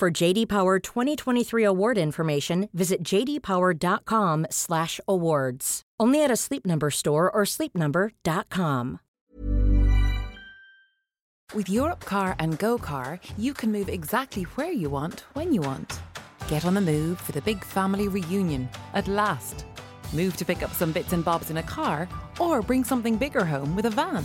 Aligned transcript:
For 0.00 0.10
JD 0.10 0.48
Power 0.48 0.78
2023 0.78 1.62
award 1.62 1.98
information, 1.98 2.70
visit 2.72 3.02
jdpower.com/awards. 3.02 5.82
Only 6.00 6.24
at 6.24 6.30
a 6.30 6.36
Sleep 6.36 6.64
Number 6.64 6.90
store 6.90 7.30
or 7.30 7.42
sleepnumber.com. 7.44 9.00
With 11.52 11.66
Europcar 11.66 12.34
and 12.38 12.58
GoCar, 12.58 13.20
you 13.36 13.52
can 13.52 13.70
move 13.70 13.90
exactly 13.90 14.44
where 14.56 14.72
you 14.72 14.88
want 14.88 15.26
when 15.34 15.52
you 15.52 15.60
want. 15.60 16.00
Get 16.48 16.64
on 16.64 16.72
the 16.72 16.80
move 16.80 17.20
for 17.20 17.32
the 17.32 17.42
big 17.42 17.62
family 17.62 18.08
reunion 18.08 18.70
at 18.94 19.06
last. 19.06 19.66
Move 20.14 20.34
to 20.38 20.46
pick 20.46 20.62
up 20.62 20.72
some 20.72 20.92
bits 20.92 21.12
and 21.12 21.22
bobs 21.22 21.50
in 21.50 21.58
a 21.58 21.62
car 21.62 22.08
or 22.38 22.62
bring 22.62 22.84
something 22.84 23.18
bigger 23.18 23.44
home 23.44 23.76
with 23.76 23.84
a 23.84 23.90
van. 23.90 24.24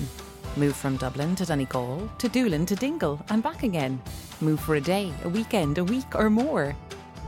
Move 0.57 0.75
from 0.75 0.95
Dublin 0.95 1.35
to 1.35 1.45
Donegal 1.45 2.09
to 2.17 2.29
Doolin 2.29 2.65
to 2.65 2.75
Dingle 2.75 3.19
and 3.29 3.43
back 3.43 3.63
again. 3.63 4.01
Move 4.39 4.59
for 4.59 4.75
a 4.75 4.81
day, 4.81 5.11
a 5.23 5.29
weekend, 5.29 5.77
a 5.77 5.83
week, 5.83 6.15
or 6.15 6.29
more. 6.29 6.75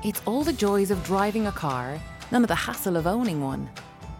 It's 0.03 0.21
all 0.25 0.43
the 0.43 0.53
joys 0.53 0.91
of 0.91 1.03
driving 1.03 1.47
a 1.47 1.51
car, 1.51 1.99
none 2.31 2.43
of 2.43 2.47
the 2.47 2.55
hassle 2.55 2.95
of 2.95 3.05
owning 3.05 3.41
one. 3.41 3.69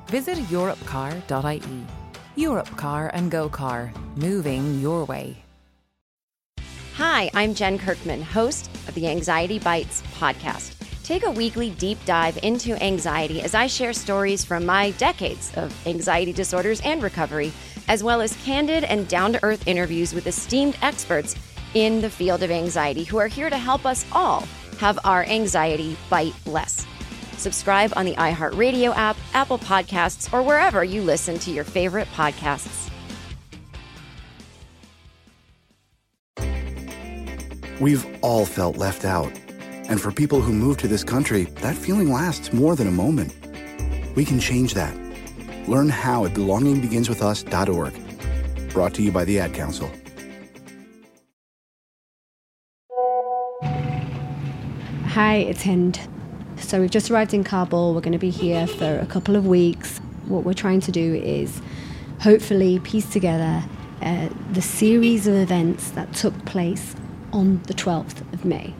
Visit 0.07 0.37
europcar.ie. 0.49 1.85
Europcar 2.35 3.09
and 3.13 3.31
GoCar, 3.31 3.91
moving 4.17 4.79
your 4.79 5.05
way. 5.05 5.37
Hi, 6.95 7.29
I'm 7.33 7.53
Jen 7.53 7.77
Kirkman, 7.77 8.21
host 8.21 8.69
of 8.87 8.93
the 8.95 9.07
Anxiety 9.07 9.59
Bites 9.59 10.03
podcast. 10.19 10.76
Take 11.07 11.25
a 11.25 11.31
weekly 11.31 11.69
deep 11.69 11.97
dive 12.03 12.37
into 12.43 12.75
anxiety 12.83 13.41
as 13.41 13.55
I 13.55 13.67
share 13.67 13.93
stories 13.93 14.43
from 14.43 14.65
my 14.65 14.91
decades 14.91 15.53
of 15.55 15.73
anxiety 15.87 16.33
disorders 16.33 16.81
and 16.81 17.01
recovery, 17.01 17.53
as 17.87 18.03
well 18.03 18.19
as 18.19 18.35
candid 18.43 18.83
and 18.83 19.07
down 19.07 19.31
to 19.31 19.41
earth 19.41 19.65
interviews 19.69 20.13
with 20.13 20.27
esteemed 20.27 20.77
experts 20.81 21.33
in 21.75 22.01
the 22.01 22.09
field 22.09 22.43
of 22.43 22.51
anxiety 22.51 23.05
who 23.05 23.15
are 23.19 23.27
here 23.27 23.49
to 23.49 23.57
help 23.57 23.85
us 23.85 24.05
all 24.11 24.41
have 24.79 24.99
our 25.05 25.23
anxiety 25.23 25.95
bite 26.09 26.33
less. 26.45 26.85
Subscribe 27.37 27.93
on 27.95 28.05
the 28.05 28.15
iHeartRadio 28.15 28.93
app, 28.93 29.15
Apple 29.33 29.59
Podcasts, 29.59 30.33
or 30.33 30.43
wherever 30.43 30.83
you 30.83 31.01
listen 31.01 31.39
to 31.39 31.51
your 31.51 31.63
favorite 31.63 32.09
podcasts. 32.09 32.89
We've 37.79 38.05
all 38.21 38.45
felt 38.45 38.75
left 38.75 39.05
out. 39.05 39.31
And 39.89 40.01
for 40.01 40.11
people 40.11 40.41
who 40.41 40.53
move 40.53 40.77
to 40.77 40.87
this 40.87 41.03
country, 41.03 41.43
that 41.61 41.75
feeling 41.75 42.11
lasts 42.11 42.53
more 42.53 42.75
than 42.75 42.87
a 42.87 42.91
moment. 42.91 43.33
We 44.15 44.25
can 44.25 44.39
change 44.39 44.73
that. 44.73 44.95
Learn 45.67 45.89
how 45.89 46.25
at 46.25 46.33
belongingbeginswithus.org. 46.33 48.69
Brought 48.69 48.93
to 48.95 49.01
you 49.01 49.11
by 49.11 49.25
the 49.25 49.39
Ad 49.39 49.53
Council. 49.53 49.89
Hi, 55.05 55.37
it's 55.37 55.63
Hind. 55.63 55.99
So 56.57 56.81
we've 56.81 56.91
just 56.91 57.09
arrived 57.09 57.33
in 57.33 57.43
Kabul. 57.43 57.93
We're 57.93 58.01
going 58.01 58.11
to 58.11 58.19
be 58.19 58.29
here 58.29 58.67
for 58.67 58.99
a 58.99 59.05
couple 59.05 59.35
of 59.35 59.47
weeks. 59.47 59.99
What 60.27 60.43
we're 60.43 60.53
trying 60.53 60.81
to 60.81 60.91
do 60.91 61.15
is 61.15 61.61
hopefully 62.19 62.79
piece 62.79 63.09
together 63.09 63.63
uh, 64.01 64.29
the 64.51 64.61
series 64.61 65.27
of 65.27 65.35
events 65.35 65.91
that 65.91 66.13
took 66.13 66.45
place 66.45 66.95
on 67.31 67.61
the 67.63 67.73
12th 67.73 68.21
of 68.33 68.45
May. 68.45 68.73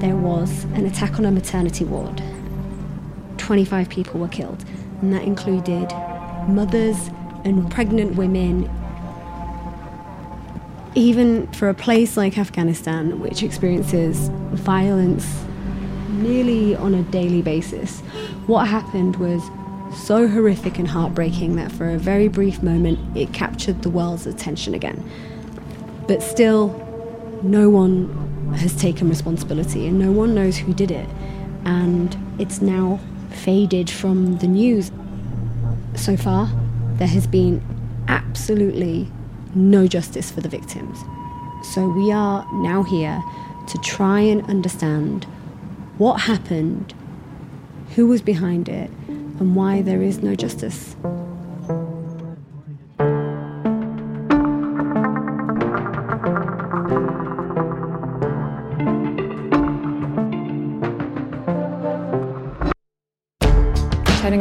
There 0.00 0.14
was 0.14 0.64
an 0.74 0.84
attack 0.84 1.18
on 1.18 1.24
a 1.24 1.30
maternity 1.30 1.84
ward. 1.84 2.22
25 3.38 3.88
people 3.88 4.20
were 4.20 4.28
killed, 4.28 4.62
and 5.00 5.10
that 5.14 5.22
included 5.22 5.90
mothers 6.48 7.10
and 7.44 7.70
pregnant 7.70 8.14
women. 8.14 8.70
Even 10.94 11.46
for 11.52 11.70
a 11.70 11.74
place 11.74 12.16
like 12.16 12.36
Afghanistan, 12.36 13.20
which 13.20 13.42
experiences 13.42 14.28
violence 14.52 15.44
nearly 16.10 16.76
on 16.76 16.92
a 16.92 17.02
daily 17.04 17.40
basis, 17.40 18.00
what 18.46 18.68
happened 18.68 19.16
was 19.16 19.42
so 19.96 20.28
horrific 20.28 20.78
and 20.78 20.88
heartbreaking 20.88 21.56
that 21.56 21.72
for 21.72 21.88
a 21.88 21.98
very 21.98 22.28
brief 22.28 22.62
moment 22.62 22.98
it 23.16 23.32
captured 23.32 23.80
the 23.82 23.88
world's 23.88 24.26
attention 24.26 24.74
again. 24.74 25.02
But 26.06 26.22
still, 26.22 26.68
no 27.42 27.70
one 27.70 28.35
has 28.54 28.74
taken 28.76 29.08
responsibility 29.08 29.86
and 29.86 29.98
no 29.98 30.12
one 30.12 30.34
knows 30.34 30.56
who 30.56 30.72
did 30.72 30.90
it. 30.90 31.08
And 31.64 32.16
it's 32.38 32.60
now 32.60 33.00
faded 33.30 33.90
from 33.90 34.38
the 34.38 34.46
news. 34.46 34.90
So 35.94 36.16
far, 36.16 36.50
there 36.94 37.08
has 37.08 37.26
been 37.26 37.62
absolutely 38.08 39.08
no 39.54 39.86
justice 39.86 40.30
for 40.30 40.40
the 40.40 40.48
victims. 40.48 40.98
So 41.74 41.88
we 41.88 42.12
are 42.12 42.46
now 42.52 42.82
here 42.82 43.22
to 43.68 43.78
try 43.78 44.20
and 44.20 44.48
understand 44.48 45.24
what 45.98 46.20
happened, 46.20 46.94
who 47.94 48.06
was 48.06 48.22
behind 48.22 48.68
it, 48.68 48.90
and 49.08 49.56
why 49.56 49.82
there 49.82 50.02
is 50.02 50.22
no 50.22 50.34
justice. 50.34 50.94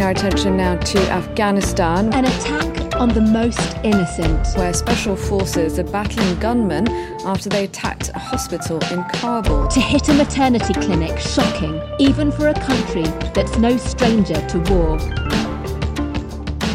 Our 0.05 0.11
attention 0.11 0.55
now 0.55 0.75
to 0.75 0.99
Afghanistan. 1.11 2.13
An 2.13 2.25
attack 2.25 2.95
on 2.95 3.09
the 3.09 3.21
most 3.21 3.75
innocent. 3.83 4.55
Where 4.55 4.71
special 4.71 5.15
forces 5.15 5.79
are 5.79 5.83
battling 5.83 6.39
gunmen 6.39 6.87
after 7.25 7.49
they 7.49 7.63
attacked 7.63 8.09
a 8.09 8.19
hospital 8.19 8.77
in 8.93 9.03
Kabul. 9.05 9.67
To 9.67 9.79
hit 9.79 10.07
a 10.07 10.13
maternity 10.13 10.75
clinic, 10.75 11.17
shocking, 11.17 11.81
even 11.97 12.31
for 12.31 12.49
a 12.49 12.53
country 12.53 13.01
that's 13.33 13.57
no 13.57 13.77
stranger 13.77 14.35
to 14.49 14.59
war. 14.71 14.99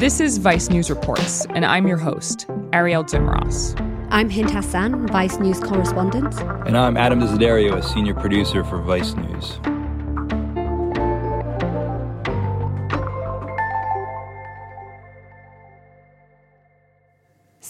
This 0.01 0.19
is 0.19 0.39
Vice 0.39 0.69
News 0.69 0.91
Reports, 0.91 1.47
and 1.51 1.65
I'm 1.65 1.87
your 1.87 1.99
host, 1.99 2.49
Arielle 2.73 3.09
Duhaime-Ross. 3.09 3.77
I'm 4.11 4.29
Hind 4.29 4.51
Hassan, 4.51 5.07
Vice 5.07 5.39
News 5.39 5.61
correspondent. 5.61 6.35
And 6.67 6.77
I'm 6.77 6.97
Adam 6.97 7.21
Desiderio, 7.21 7.77
a 7.77 7.83
senior 7.85 8.15
producer 8.15 8.65
for 8.65 8.83
Vice 8.83 9.15
News. 9.15 9.61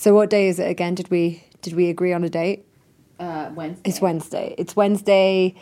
So 0.00 0.14
what 0.14 0.30
day 0.30 0.48
is 0.48 0.58
it 0.58 0.66
again? 0.66 0.94
Did 0.94 1.10
we 1.10 1.44
did 1.60 1.74
we 1.74 1.90
agree 1.90 2.14
on 2.14 2.24
a 2.24 2.30
date? 2.30 2.64
Uh, 3.18 3.50
Wednesday. 3.54 3.82
It's 3.84 4.00
Wednesday. 4.00 4.54
It's 4.56 4.74
Wednesday. 4.74 5.54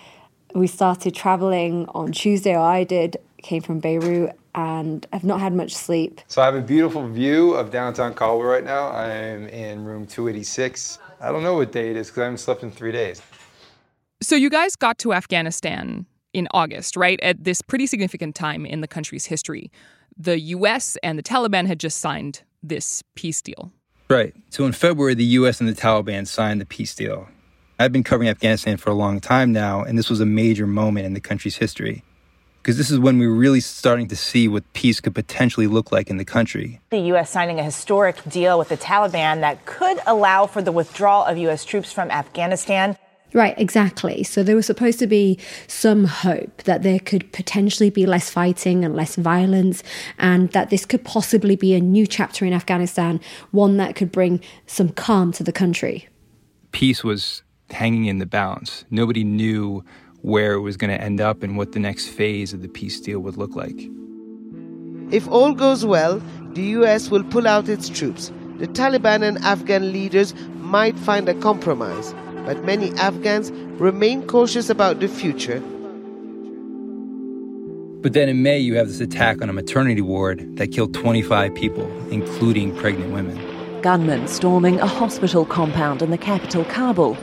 We 0.54 0.68
started 0.68 1.12
traveling 1.16 1.86
on 1.88 2.12
Tuesday, 2.12 2.54
or 2.54 2.60
I 2.60 2.84
did. 2.84 3.16
Came 3.42 3.62
from 3.62 3.80
Beirut 3.80 4.38
and 4.54 5.04
I've 5.12 5.24
not 5.24 5.40
had 5.40 5.54
much 5.54 5.74
sleep. 5.74 6.20
So 6.28 6.40
I 6.40 6.44
have 6.44 6.54
a 6.54 6.60
beautiful 6.60 7.08
view 7.08 7.54
of 7.54 7.72
downtown 7.72 8.14
Kabul 8.14 8.44
right 8.44 8.62
now. 8.62 8.92
I'm 8.92 9.48
in 9.48 9.84
room 9.84 10.06
286. 10.06 11.00
I 11.20 11.32
don't 11.32 11.42
know 11.42 11.54
what 11.54 11.72
day 11.72 11.90
it 11.90 11.96
is 11.96 12.06
because 12.06 12.20
I 12.20 12.24
haven't 12.26 12.38
slept 12.38 12.62
in 12.62 12.70
three 12.70 12.92
days. 12.92 13.20
So 14.22 14.36
you 14.36 14.50
guys 14.50 14.76
got 14.76 14.98
to 14.98 15.14
Afghanistan 15.14 16.06
in 16.32 16.46
August, 16.52 16.96
right? 16.96 17.18
At 17.22 17.42
this 17.42 17.60
pretty 17.60 17.88
significant 17.88 18.36
time 18.36 18.64
in 18.64 18.82
the 18.82 18.88
country's 18.88 19.24
history. 19.24 19.72
The 20.16 20.38
US 20.54 20.96
and 21.02 21.18
the 21.18 21.24
Taliban 21.24 21.66
had 21.66 21.80
just 21.80 21.98
signed 21.98 22.42
this 22.62 23.02
peace 23.16 23.42
deal. 23.42 23.72
Right. 24.08 24.34
So 24.48 24.64
in 24.64 24.72
February, 24.72 25.14
the 25.14 25.24
US 25.24 25.60
and 25.60 25.68
the 25.68 25.74
Taliban 25.74 26.26
signed 26.26 26.60
the 26.60 26.66
peace 26.66 26.94
deal. 26.94 27.28
I've 27.78 27.92
been 27.92 28.02
covering 28.02 28.28
Afghanistan 28.28 28.76
for 28.76 28.90
a 28.90 28.94
long 28.94 29.20
time 29.20 29.52
now, 29.52 29.82
and 29.82 29.98
this 29.98 30.10
was 30.10 30.20
a 30.20 30.26
major 30.26 30.66
moment 30.66 31.06
in 31.06 31.12
the 31.12 31.20
country's 31.20 31.56
history. 31.56 32.02
Because 32.62 32.76
this 32.76 32.90
is 32.90 32.98
when 32.98 33.18
we 33.18 33.26
were 33.26 33.34
really 33.34 33.60
starting 33.60 34.08
to 34.08 34.16
see 34.16 34.48
what 34.48 34.64
peace 34.72 35.00
could 35.00 35.14
potentially 35.14 35.66
look 35.66 35.92
like 35.92 36.10
in 36.10 36.16
the 36.16 36.24
country. 36.24 36.80
The 36.90 36.98
U.S. 37.12 37.30
signing 37.30 37.60
a 37.60 37.62
historic 37.62 38.22
deal 38.28 38.58
with 38.58 38.68
the 38.68 38.76
Taliban 38.76 39.40
that 39.40 39.64
could 39.64 39.98
allow 40.06 40.46
for 40.46 40.60
the 40.60 40.72
withdrawal 40.72 41.24
of 41.24 41.38
U.S. 41.38 41.64
troops 41.64 41.92
from 41.92 42.10
Afghanistan. 42.10 42.96
Right, 43.34 43.54
exactly. 43.58 44.22
So 44.24 44.42
there 44.42 44.56
was 44.56 44.66
supposed 44.66 44.98
to 45.00 45.06
be 45.06 45.38
some 45.66 46.04
hope 46.04 46.62
that 46.62 46.82
there 46.82 46.98
could 46.98 47.30
potentially 47.32 47.90
be 47.90 48.06
less 48.06 48.30
fighting 48.30 48.84
and 48.84 48.96
less 48.96 49.16
violence, 49.16 49.82
and 50.18 50.50
that 50.52 50.70
this 50.70 50.86
could 50.86 51.04
possibly 51.04 51.54
be 51.54 51.74
a 51.74 51.80
new 51.80 52.06
chapter 52.06 52.46
in 52.46 52.54
Afghanistan, 52.54 53.20
one 53.50 53.76
that 53.76 53.96
could 53.96 54.10
bring 54.10 54.40
some 54.66 54.88
calm 54.88 55.30
to 55.32 55.44
the 55.44 55.52
country. 55.52 56.08
Peace 56.72 57.04
was 57.04 57.42
hanging 57.70 58.06
in 58.06 58.18
the 58.18 58.26
balance. 58.26 58.84
Nobody 58.90 59.24
knew 59.24 59.84
where 60.22 60.54
it 60.54 60.60
was 60.60 60.76
going 60.76 60.90
to 60.96 61.02
end 61.02 61.20
up 61.20 61.42
and 61.42 61.56
what 61.56 61.72
the 61.72 61.78
next 61.78 62.08
phase 62.08 62.52
of 62.52 62.62
the 62.62 62.68
peace 62.68 62.98
deal 63.00 63.20
would 63.20 63.36
look 63.36 63.54
like. 63.54 63.88
If 65.10 65.28
all 65.28 65.52
goes 65.52 65.84
well, 65.84 66.20
the 66.52 66.62
US 66.62 67.10
will 67.10 67.24
pull 67.24 67.46
out 67.46 67.68
its 67.68 67.88
troops. 67.88 68.32
The 68.58 68.66
Taliban 68.66 69.22
and 69.22 69.38
Afghan 69.38 69.92
leaders 69.92 70.34
might 70.56 70.98
find 70.98 71.28
a 71.28 71.34
compromise, 71.34 72.14
but 72.48 72.64
many 72.64 72.90
Afghans 72.92 73.50
remain 73.78 74.26
cautious 74.26 74.70
about 74.70 75.00
the 75.00 75.06
future. 75.06 75.60
But 78.00 78.14
then 78.14 78.30
in 78.30 78.42
May, 78.42 78.58
you 78.58 78.74
have 78.76 78.88
this 78.88 79.00
attack 79.00 79.42
on 79.42 79.50
a 79.50 79.52
maternity 79.52 80.00
ward 80.00 80.56
that 80.56 80.68
killed 80.68 80.94
25 80.94 81.54
people, 81.54 81.86
including 82.10 82.74
pregnant 82.74 83.12
women. 83.12 83.36
Gunmen 83.82 84.26
storming 84.28 84.80
a 84.80 84.86
hospital 84.86 85.44
compound 85.44 86.00
in 86.00 86.10
the 86.10 86.16
capital, 86.16 86.64
Kabul. 86.64 87.18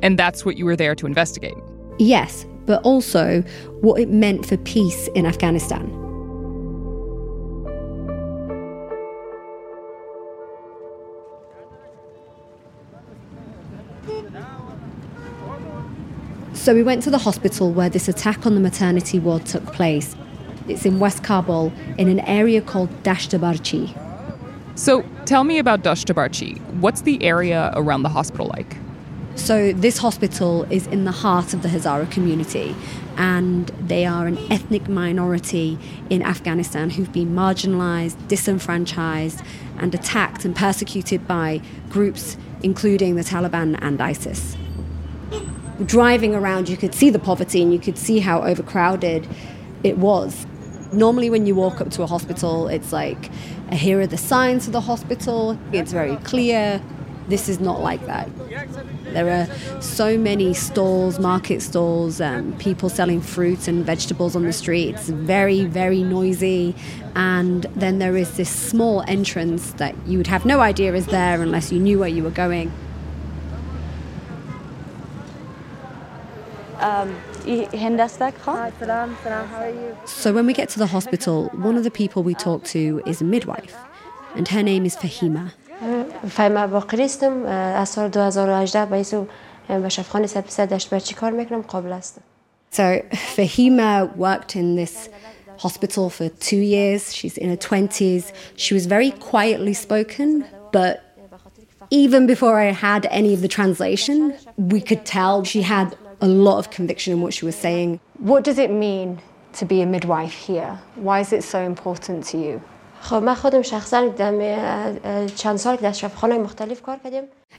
And 0.00 0.16
that's 0.16 0.44
what 0.44 0.56
you 0.56 0.64
were 0.64 0.76
there 0.76 0.94
to 0.94 1.04
investigate. 1.04 1.56
Yes, 1.98 2.46
but 2.66 2.80
also 2.84 3.42
what 3.80 4.00
it 4.00 4.10
meant 4.10 4.46
for 4.46 4.58
peace 4.58 5.08
in 5.16 5.26
Afghanistan. 5.26 5.90
So 16.60 16.74
we 16.74 16.82
went 16.82 17.02
to 17.04 17.10
the 17.10 17.16
hospital 17.16 17.72
where 17.72 17.88
this 17.88 18.06
attack 18.06 18.44
on 18.44 18.54
the 18.54 18.60
maternity 18.60 19.18
ward 19.18 19.46
took 19.46 19.64
place. 19.72 20.14
It's 20.68 20.84
in 20.84 20.98
West 20.98 21.24
Kabul 21.24 21.72
in 21.96 22.06
an 22.06 22.20
area 22.20 22.60
called 22.60 22.90
Dasht-e-Barchi. 23.02 23.96
So 24.74 25.02
tell 25.24 25.42
me 25.42 25.58
about 25.58 25.82
Dasht-e-Barchi. 25.82 26.60
What's 26.74 27.00
the 27.00 27.22
area 27.24 27.72
around 27.76 28.02
the 28.02 28.10
hospital 28.10 28.48
like? 28.48 28.76
So 29.36 29.72
this 29.72 29.96
hospital 29.96 30.64
is 30.64 30.86
in 30.88 31.04
the 31.04 31.12
heart 31.12 31.54
of 31.54 31.62
the 31.62 31.68
Hazara 31.70 32.10
community 32.10 32.76
and 33.16 33.68
they 33.80 34.04
are 34.04 34.26
an 34.26 34.36
ethnic 34.52 34.86
minority 34.86 35.78
in 36.10 36.22
Afghanistan 36.22 36.90
who've 36.90 37.10
been 37.10 37.34
marginalized, 37.34 38.28
disenfranchised 38.28 39.40
and 39.78 39.94
attacked 39.94 40.44
and 40.44 40.54
persecuted 40.54 41.26
by 41.26 41.62
groups 41.88 42.36
including 42.62 43.16
the 43.16 43.22
Taliban 43.22 43.78
and 43.80 44.02
ISIS 44.02 44.58
driving 45.86 46.34
around, 46.34 46.68
you 46.68 46.76
could 46.76 46.94
see 46.94 47.10
the 47.10 47.18
poverty 47.18 47.62
and 47.62 47.72
you 47.72 47.78
could 47.78 47.98
see 47.98 48.18
how 48.18 48.42
overcrowded 48.42 49.26
it 49.82 49.98
was. 49.98 50.46
Normally, 50.92 51.30
when 51.30 51.46
you 51.46 51.54
walk 51.54 51.80
up 51.80 51.90
to 51.90 52.02
a 52.02 52.06
hospital, 52.06 52.68
it's 52.68 52.92
like, 52.92 53.30
here 53.72 54.00
are 54.00 54.06
the 54.06 54.18
signs 54.18 54.64
for 54.64 54.72
the 54.72 54.80
hospital, 54.80 55.58
it's 55.72 55.92
very 55.92 56.16
clear. 56.16 56.82
This 57.28 57.48
is 57.48 57.60
not 57.60 57.80
like 57.80 58.04
that. 58.06 58.28
There 59.12 59.30
are 59.30 59.80
so 59.80 60.18
many 60.18 60.52
stalls, 60.52 61.20
market 61.20 61.62
stalls, 61.62 62.20
um, 62.20 62.56
people 62.58 62.88
selling 62.88 63.20
fruits 63.20 63.68
and 63.68 63.86
vegetables 63.86 64.34
on 64.34 64.42
the 64.42 64.52
street. 64.52 64.96
It's 64.96 65.08
very, 65.08 65.64
very 65.64 66.02
noisy. 66.02 66.74
And 67.14 67.62
then 67.76 68.00
there 68.00 68.16
is 68.16 68.36
this 68.36 68.50
small 68.50 69.04
entrance 69.06 69.72
that 69.74 69.94
you 70.08 70.18
would 70.18 70.26
have 70.26 70.44
no 70.44 70.58
idea 70.58 70.92
is 70.94 71.06
there 71.06 71.40
unless 71.40 71.70
you 71.70 71.78
knew 71.78 72.00
where 72.00 72.08
you 72.08 72.24
were 72.24 72.30
going. 72.30 72.72
Um, 76.79 77.15
Hi, 77.45 78.71
salam, 78.79 79.17
salam, 79.23 79.47
how 79.47 79.61
are 79.61 79.69
you? 79.69 79.97
So 80.05 80.33
when 80.33 80.45
we 80.45 80.53
get 80.53 80.69
to 80.69 80.79
the 80.79 80.87
hospital, 80.87 81.49
one 81.53 81.77
of 81.77 81.83
the 81.83 81.91
people 81.91 82.23
we 82.23 82.33
talk 82.33 82.63
to 82.75 83.01
is 83.05 83.21
a 83.21 83.23
midwife, 83.23 83.75
and 84.35 84.47
her 84.47 84.63
name 84.63 84.85
is 84.85 84.95
Fahima. 84.95 85.53
فهیمه 86.29 86.67
باقری 86.67 87.03
هستم 87.03 87.45
از 87.45 87.89
سال 87.89 88.09
2018 88.09 88.85
باعث 88.85 89.13
به 89.69 89.89
شفاخانه 89.89 90.27
سپسه 90.27 90.65
دشت 90.65 90.89
برچی 90.89 91.15
کار 91.15 91.31
میکنم 91.31 91.61
قابل 91.61 91.91
هستم 91.91 92.21
So 92.71 93.01
Fahima 93.35 94.15
worked 94.17 94.55
in 94.55 94.75
this 94.75 95.09
hospital 95.57 96.09
for 96.09 96.27
two 96.49 96.63
years. 96.75 97.15
She's 97.15 97.37
in 97.37 97.49
her 97.49 97.55
20s. 97.55 98.33
She 98.57 98.73
was 98.73 98.85
very 98.85 99.11
quietly 99.11 99.73
spoken, 99.73 100.43
but 100.73 100.93
even 101.89 102.27
before 102.27 102.59
I 102.59 102.71
had 102.71 103.05
any 103.19 103.33
of 103.33 103.41
the 103.41 103.47
translation, 103.47 104.33
we 104.57 104.81
could 104.81 105.05
tell 105.05 105.43
she 105.43 105.61
had 105.61 105.95
a 106.20 106.28
lot 106.28 106.58
of 106.58 106.70
conviction 106.70 107.12
in 107.12 107.20
what 107.20 107.32
she 107.34 107.44
was 107.44 107.56
saying. 107.56 108.00
What 108.18 108.44
does 108.44 108.58
it 108.58 108.70
mean 108.70 109.20
to 109.54 109.64
be 109.64 109.82
a 109.82 109.86
midwife 109.86 110.32
here? 110.32 110.78
Why 110.96 111.20
is 111.20 111.32
it 111.32 111.42
so 111.42 111.60
important 111.60 112.24
to 112.26 112.38
you? 112.38 112.62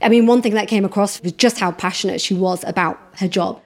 I 0.01 0.09
mean, 0.09 0.27
one 0.27 0.41
thing 0.41 0.53
that 0.53 0.67
came 0.67 0.85
across 0.85 1.21
was 1.23 1.31
just 1.33 1.59
how 1.59 1.71
passionate 1.71 2.21
she 2.21 2.35
was 2.35 2.63
about 2.63 2.99
her 3.17 3.27
job. 3.27 3.59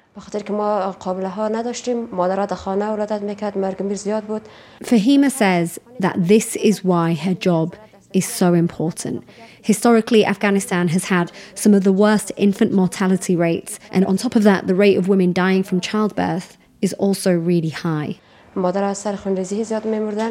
Fahima 4.83 5.29
says 5.29 5.79
that 5.99 6.15
this 6.17 6.55
is 6.55 6.83
why 6.85 7.13
her 7.15 7.33
job 7.33 7.75
is 8.13 8.25
so 8.25 8.53
important. 8.53 9.23
Historically, 9.64 10.24
Afghanistan 10.24 10.88
has 10.88 11.04
had 11.04 11.32
some 11.54 11.74
of 11.74 11.82
the 11.84 11.92
worst 11.92 12.32
infant 12.36 12.72
mortality 12.72 13.36
rates, 13.36 13.78
and 13.90 14.04
on 14.06 14.16
top 14.16 14.34
of 14.36 14.42
that, 14.42 14.66
the 14.66 14.74
rate 14.74 14.96
of 14.96 15.08
women 15.08 15.32
dying 15.32 15.62
from 15.62 15.80
childbirth 15.80 16.56
is 16.80 16.92
also 16.94 17.30
really 17.32 17.70
high. 17.70 18.16
مادر 18.56 18.84
از 18.84 18.98
سر 18.98 19.16
خونریزی 19.16 19.64
زیاد 19.64 19.84
میمردن 19.84 20.30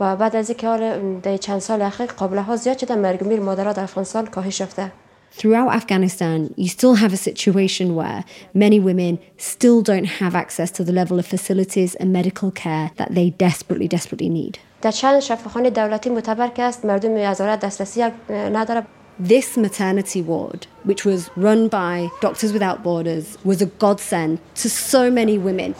و 0.00 0.16
بعد 0.16 0.36
از 0.36 0.50
اینکه 0.50 0.66
حال 0.66 1.20
در 1.20 1.36
چند 1.36 1.58
سال 1.58 1.82
اخیر 1.82 2.06
قابله 2.06 2.42
ها 2.42 2.56
زیاد 2.56 2.78
شده 2.78 2.94
مرگ 2.94 3.24
میر 3.24 3.40
مادرها 3.40 3.72
در 3.72 3.82
افغانستان 3.82 4.26
کاهش 4.26 4.60
یافته 4.60 4.92
Throughout 5.38 5.72
Afghanistan, 5.72 6.52
you 6.58 6.68
still 6.68 6.96
have 6.96 7.14
a 7.14 7.16
situation 7.16 7.94
where 7.94 8.24
many 8.52 8.78
women 8.78 9.18
still 9.38 9.80
don't 9.80 10.04
have 10.04 10.34
access 10.34 10.70
to 10.72 10.84
the 10.84 10.92
level 10.92 11.18
of 11.18 11.26
facilities 11.26 11.94
and 11.94 12.12
medical 12.12 12.50
care 12.50 12.90
that 12.96 13.14
they 13.14 13.30
desperately, 13.30 13.88
desperately 13.88 14.28
need. 14.28 14.58
در 14.82 14.90
چند 14.90 15.20
شفاخانه 15.20 15.70
دولتی 15.70 16.10
معتبر 16.10 16.48
که 16.48 16.62
است 16.62 16.84
مردم 16.84 17.16
از 17.16 17.40
دسترسی 17.40 18.04
نداره 18.30 18.82
This 19.20 19.56
maternity 19.56 20.22
ward, 20.22 20.66
which 20.84 21.04
was 21.04 21.28
run 21.36 21.68
by 21.68 22.08
Doctors 22.20 22.52
Without 22.52 22.82
Borders, 22.82 23.38
was 23.44 23.62
a 23.62 23.66
godsend 23.66 24.40
to 24.62 24.70
so 24.70 25.10
many 25.10 25.38
women. 25.38 25.74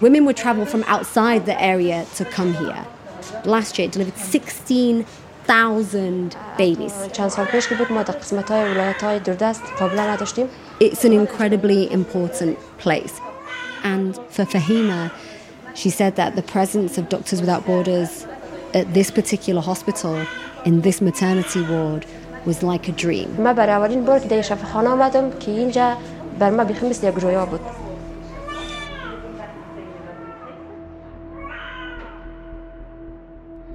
Women 0.00 0.24
would 0.24 0.36
travel 0.36 0.66
from 0.66 0.82
outside 0.88 1.46
the 1.46 1.62
area 1.62 2.04
to 2.16 2.24
come 2.24 2.54
here. 2.54 2.84
Last 3.44 3.78
year, 3.78 3.86
it 3.88 3.92
delivered 3.92 4.16
16,000 4.16 6.36
babies. 6.58 6.92
چند 7.12 7.28
سال 7.28 7.44
پیش 7.44 7.68
که 7.68 7.74
بود 7.74 7.92
ما 7.92 8.02
در 8.02 8.14
قسمت 8.14 8.50
های 8.50 8.70
ولایت 8.70 9.02
های 9.02 9.18
دوردست 9.18 9.62
قابل 9.78 10.00
نداشتیم 10.00 10.46
It's 10.80 11.04
an 11.04 11.12
incredibly 11.12 11.92
important 11.92 12.56
place. 12.78 13.20
And 13.84 14.18
for 14.30 14.44
Fahima, 14.44 15.10
she 15.79 15.89
said 15.89 16.17
that 16.17 16.35
the 16.35 16.41
presence 16.41 16.97
of 16.97 17.07
Doctors 17.07 17.39
Without 17.39 17.65
Borders 17.65 18.27
at 18.73 18.93
this 18.93 19.09
particular 19.09 19.61
hospital, 19.61 20.27
in 20.65 20.81
this 20.81 20.99
maternity 20.99 21.61
ward, 21.61 22.05
was 22.45 22.61
like 22.61 22.89
a 22.89 22.91
dream. 22.91 23.33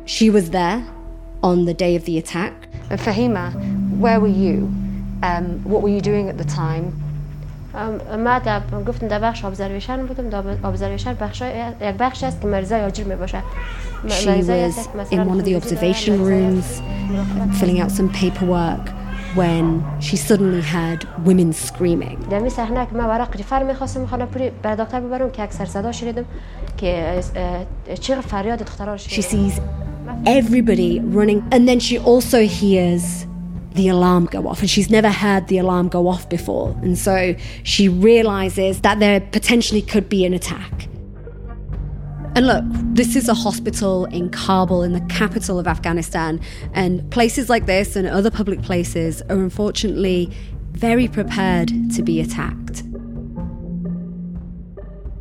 She 0.04 0.28
was 0.28 0.50
there 0.50 0.86
on 1.42 1.64
the 1.64 1.72
day 1.72 1.96
of 1.96 2.04
the 2.04 2.18
attack. 2.18 2.68
Fahima, 2.90 3.96
where 3.96 4.20
were 4.20 4.28
you? 4.28 4.70
Um, 5.22 5.64
what 5.64 5.80
were 5.80 5.88
you 5.88 6.02
doing 6.02 6.28
at 6.28 6.36
the 6.36 6.44
time? 6.44 7.13
ما 8.24 8.38
در 8.38 8.60
گفتم 8.86 9.08
در 9.08 9.18
بخش 9.18 9.44
ابزرویشن 9.44 10.06
بودم 10.06 10.28
در 10.28 10.42
ابزرویشن 10.64 11.14
بخش 11.14 11.42
یک 11.80 11.94
بخش 11.98 12.24
است 12.24 12.40
که 12.40 12.46
مریضای 12.46 12.80
آجیل 12.80 13.06
می 13.06 13.16
باشه 13.16 13.42
She 14.06 14.08
was 14.08 15.10
in 15.10 15.26
one 15.26 15.38
of 15.40 15.44
the 15.44 15.56
observation 15.60 16.14
rooms, 16.30 16.66
filling 17.58 17.80
out 17.80 17.90
some 17.90 18.08
paperwork, 18.22 18.84
when 19.34 19.82
she 20.00 20.16
suddenly 20.16 20.60
heard 20.60 21.00
women 21.24 21.52
screaming. 21.52 22.28
در 22.30 22.38
می 22.38 22.50
صحنه 22.50 22.86
که 22.86 22.94
من 22.94 23.04
ورق 23.04 23.36
ریفر 23.36 23.62
می‌خواستم 23.62 24.06
خانه 24.06 24.26
پوری 24.26 24.50
بر 24.62 24.74
دکتر 24.74 25.00
ببرم 25.00 25.30
که 25.30 25.42
اکثر 25.42 25.64
صدا 25.64 25.92
شنیدم 25.92 26.24
که 26.76 27.20
چیغ 28.00 28.20
فریاد 28.20 28.58
دخترها 28.58 28.96
She 28.96 29.22
sees 29.22 29.60
everybody 30.26 31.00
running 31.00 31.42
and 31.54 31.68
then 31.68 31.80
she 31.80 31.98
also 31.98 32.38
hears 32.60 33.26
the 33.74 33.88
alarm 33.88 34.26
go 34.26 34.46
off 34.48 34.60
and 34.60 34.70
she's 34.70 34.90
never 34.90 35.10
heard 35.10 35.46
the 35.48 35.58
alarm 35.58 35.88
go 35.88 36.08
off 36.08 36.28
before 36.28 36.70
and 36.82 36.96
so 36.98 37.34
she 37.62 37.88
realizes 37.88 38.80
that 38.82 39.00
there 39.00 39.20
potentially 39.20 39.82
could 39.82 40.08
be 40.08 40.24
an 40.24 40.32
attack 40.32 40.88
and 42.36 42.48
look, 42.48 42.64
this 42.96 43.14
is 43.14 43.28
a 43.28 43.34
hospital 43.34 44.06
in 44.06 44.28
Kabul, 44.28 44.82
in 44.82 44.92
the 44.92 45.00
capital 45.02 45.56
of 45.60 45.68
Afghanistan, 45.68 46.40
and 46.72 47.08
places 47.12 47.48
like 47.48 47.66
this 47.66 47.94
and 47.94 48.08
other 48.08 48.30
public 48.30 48.60
places 48.60 49.22
are 49.22 49.36
unfortunately 49.36 50.32
very 50.72 51.06
prepared 51.06 51.70
to 51.94 52.02
be 52.02 52.20
attacked. 52.20 52.82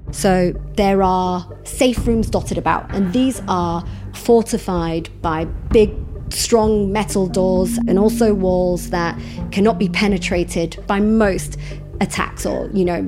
So 0.10 0.54
there 0.76 1.04
are 1.04 1.48
safe 1.64 2.06
rooms 2.08 2.32
dotted 2.32 2.58
about, 2.58 2.94
and 2.96 3.14
these 3.14 3.44
are 3.48 3.86
fortified 4.14 5.10
by 5.22 5.46
big 5.46 5.92
strong 6.34 6.92
metal 6.92 7.28
doors 7.28 7.78
and 7.88 7.98
also 7.98 8.34
walls 8.34 8.90
that 8.90 9.20
cannot 9.52 9.80
be 9.80 9.90
penetrated 9.90 10.84
by 10.88 11.00
most 11.00 11.58
attacks 12.02 12.46
or, 12.46 12.70
you 12.74 12.86
know, 12.86 13.04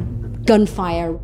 gunfire. 0.45 1.17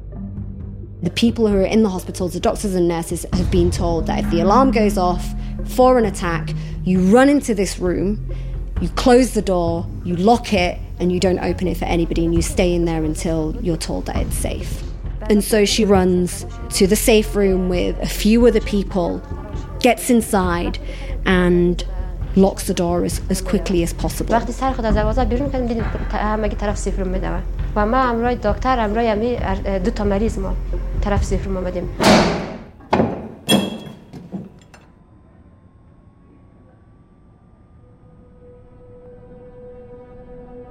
The 1.04 1.10
people 1.12 1.48
who 1.48 1.58
are 1.58 1.66
in 1.66 1.84
the 1.84 1.90
hospitals, 1.90 2.34
the 2.34 2.40
doctors 2.40 2.76
and 2.76 2.88
nurses, 2.88 3.26
have 3.34 3.50
been 3.50 3.72
told 3.72 4.06
that 4.08 4.26
if 4.26 4.30
the 4.32 4.42
alarm 4.42 4.72
goes 4.72 4.98
off 4.98 5.26
for 5.66 5.98
an 5.98 6.06
attack, 6.06 6.54
you 6.84 7.00
run 7.16 7.30
into 7.30 7.56
this 7.56 7.80
room, 7.80 8.34
you 8.82 8.90
close 8.90 9.34
the 9.34 9.42
door, 9.42 9.88
you 10.04 10.16
lock 10.16 10.54
it, 10.54 10.78
and 11.00 11.12
you 11.12 11.20
don't 11.20 11.40
open 11.40 11.68
it 11.68 11.78
for 11.78 11.86
anybody, 11.86 12.26
and 12.26 12.36
you 12.36 12.42
stay 12.42 12.74
in 12.74 12.86
there 12.86 13.04
until 13.04 13.56
you're 13.62 13.78
told 13.78 14.06
that 14.08 14.18
it's 14.18 14.36
safe. 14.36 14.84
And 15.30 15.44
so 15.44 15.66
she 15.66 15.86
runs 15.86 16.46
to 16.72 16.88
the 16.88 16.96
safe 16.96 17.36
room 17.36 17.70
with 17.70 17.98
a 18.00 18.08
few 18.08 18.46
other 18.46 18.62
people, 18.62 19.22
gets 19.80 20.10
inside, 20.10 20.80
and 21.25 21.85
locks 22.37 22.65
the 22.67 22.75
door 22.75 23.05
as, 23.05 23.21
as 23.31 23.41
quickly 23.41 23.83
as 23.83 23.93
possible. 23.93 24.33
وقتی 24.35 24.53
سر 24.53 24.73
خود 24.73 24.85
از 24.85 24.95
دروازه 24.95 25.25
بیرون 25.25 25.51
کردیم 25.51 25.67
دیدیم 25.67 25.85
همگی 26.11 26.57
طرف 26.57 26.79
سیف 26.79 26.99
روم 26.99 27.09
میدون 27.09 27.43
و 27.77 27.87
ما 27.87 27.97
همراه 27.97 28.35
دکتر 28.35 28.79
همراه 28.79 29.05
همی 29.05 29.37
دو 29.85 29.91
تا 29.91 30.05
مریض 30.05 30.39
ما 30.39 30.57
طرف 31.01 31.25
سیف 31.25 31.47
روم 31.47 31.57
آمدیم 31.57 31.89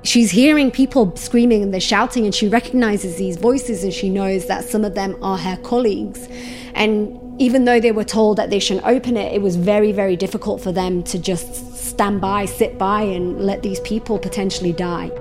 She's 0.06 0.32
hearing 0.32 0.70
people 0.72 1.14
screaming 1.18 1.64
and 1.64 1.74
they're 1.74 1.82
shouting, 1.82 2.26
and 2.26 2.34
she 2.34 2.48
recognizes 2.48 3.18
these 3.18 3.38
voices 3.38 3.84
and 3.84 3.92
she 3.92 4.08
knows 4.08 4.46
that 4.46 4.64
some 4.64 4.86
of 4.86 4.94
them 4.94 5.18
are 5.22 5.38
her 5.38 5.58
colleagues. 5.58 6.30
And 6.74 7.29
even 7.40 7.66
though 7.66 7.80
they 7.80 7.92
were 7.92 8.04
told 8.04 8.38
that 8.38 8.50
they 8.50 8.60
shouldn't 8.60 8.86
open 8.86 9.18
it, 9.18 9.34
it 9.34 9.42
was 9.42 9.56
very, 9.56 9.92
very 9.92 10.16
difficult 10.16 10.62
for 10.62 10.72
them 10.72 11.04
to 11.04 11.20
just 11.20 11.76
stand 11.76 12.22
by, 12.22 12.46
sit 12.46 12.78
by, 12.78 13.02
and 13.02 13.42
let 13.42 13.62
these 13.62 13.80
people 13.82 14.18
potentially 14.20 14.74
die. 14.74 15.12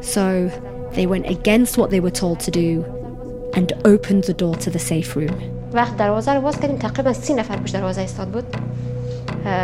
So 0.00 0.50
they 0.92 1.06
went 1.06 1.26
against 1.28 1.78
what 1.78 1.90
they 1.90 2.00
were 2.00 2.10
told 2.10 2.40
to 2.40 2.50
do 2.50 2.84
and 3.54 3.72
opened 3.84 4.24
the 4.24 4.34
door 4.34 4.54
to 4.56 4.70
the 4.70 4.78
safe 4.78 5.16
room. 5.16 5.34
وقت 5.72 5.96
دروازه 5.96 6.32
رو 6.34 6.40
باز 6.40 6.60
کردیم 6.60 6.76
تقریبا 6.76 7.12
سی 7.12 7.34
نفر 7.34 7.56
پشت 7.56 7.72
دروازه 7.72 8.00
ایستاد 8.00 8.28
بود 8.28 8.44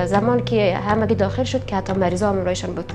زمان 0.06 0.44
که 0.44 0.76
همگی 0.76 1.14
داخل 1.14 1.44
شد 1.44 1.66
که 1.66 1.76
حتی 1.76 1.92
مریضا 1.92 2.28
هم 2.28 2.44
رایشان 2.44 2.72
بود 2.74 2.92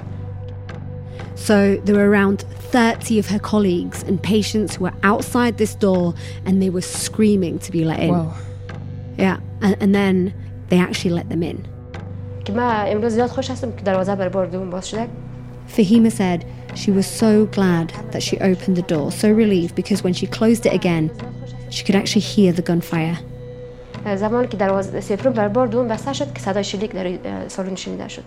So 1.36 1.78
there 1.86 1.96
were 1.96 2.10
around 2.10 2.46
30 2.72 3.20
of 3.20 3.28
her 3.28 3.40
colleagues 3.40 4.04
and 4.04 4.22
patients 4.24 4.76
who 4.76 4.86
were 4.86 4.94
outside 5.04 5.58
this 5.58 5.76
door 5.76 6.14
and 6.46 6.62
they 6.62 6.70
were 6.70 6.82
screaming 6.82 7.60
to 7.60 7.72
be 7.72 7.84
let 7.84 8.00
in. 8.00 8.10
Whoa. 8.10 8.32
Yeah, 9.18 9.38
and, 9.62 9.76
and 9.80 9.96
then 9.96 10.34
they 10.70 10.80
actually 10.80 11.14
let 11.20 11.30
them 11.30 11.44
in. 11.44 11.64
که 12.46 12.54
من 12.54 12.86
امروز 12.88 13.14
زیاد 13.14 13.30
خوش 13.30 13.52
هستم 13.52 13.72
که 13.72 13.82
دروازه 13.82 14.16
بر 14.16 14.30
بار 14.30 14.46
دوم 14.46 14.70
باز 14.70 14.90
شده 14.90 15.08
Fahima 15.68 16.12
said 16.12 16.46
she 16.76 16.92
was 16.92 17.06
so 17.06 17.46
glad 17.46 17.94
that 18.12 18.22
she 18.22 18.38
opened 18.40 18.76
the 18.76 18.88
door, 18.94 19.12
so 19.12 19.28
relieved 19.32 19.76
because 19.76 20.04
when 20.04 20.14
she 20.14 20.28
closed 20.28 20.66
it 20.66 20.74
again, 20.74 21.10
she 21.70 21.84
could 21.86 21.96
actually 21.96 22.26
hear 22.34 22.52
the 22.52 22.62
gunfire. 22.62 23.18
زمان 24.16 24.48
که 24.48 24.58
دروازه 24.58 25.02
سفرون 25.02 25.34
بر 25.34 25.48
بار 25.48 25.68
دوم 25.68 25.88
بسته 25.88 26.14
شد 26.14 26.34
که 26.34 26.40
صدای 26.40 26.64
شلیک 26.64 26.92
در 26.92 27.48
سالن 27.48 27.76
شنیده 27.76 28.08
شد 28.08 28.24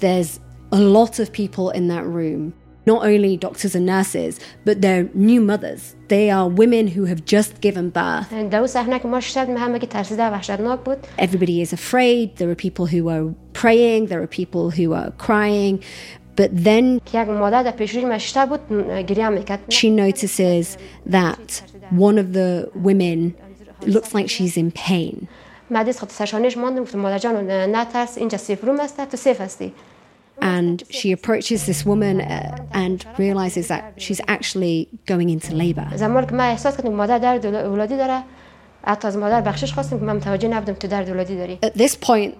There's 0.00 0.40
a 0.72 0.78
lot 0.78 1.18
of 1.18 1.32
people 1.32 1.70
in 1.70 1.88
that 1.88 2.04
room, 2.04 2.52
not 2.85 3.05
only 3.05 3.37
doctors 3.37 3.75
and 3.75 3.85
nurses, 3.85 4.39
but 4.65 4.81
their 4.81 5.09
new 5.13 5.41
mothers. 5.41 5.95
They 6.09 6.29
are 6.29 6.47
women 6.47 6.87
who 6.87 7.05
have 7.05 7.23
just 7.25 7.61
given 7.61 7.89
birth. 7.89 8.31
Everybody 11.17 11.61
is 11.61 11.73
afraid. 11.73 12.35
There 12.37 12.49
are 12.49 12.55
people 12.55 12.87
who 12.87 13.09
are 13.09 13.33
praying, 13.53 14.07
there 14.07 14.21
are 14.21 14.27
people 14.27 14.71
who 14.71 14.93
are 14.93 15.11
crying. 15.17 15.81
But 16.35 16.49
then 16.51 16.99
she 19.69 19.89
notices 19.89 20.77
that 21.05 21.61
one 21.91 22.17
of 22.17 22.33
the 22.33 22.69
women 22.73 23.35
looks 23.85 24.13
like 24.15 24.29
she's 24.29 24.57
in 24.57 24.71
pain 24.71 25.27
and 30.43 30.83
she 30.89 31.13
approaches 31.13 31.65
this 31.65 31.85
woman 31.85 32.19
uh, 32.19 32.57
and 32.73 33.05
realizes 33.17 33.69
that 33.69 33.93
she's 33.99 34.19
actually 34.27 34.89
going 35.05 35.29
into 35.29 35.55
labor. 35.55 35.87
At 41.63 41.75
this 41.75 41.95
point, 41.95 42.37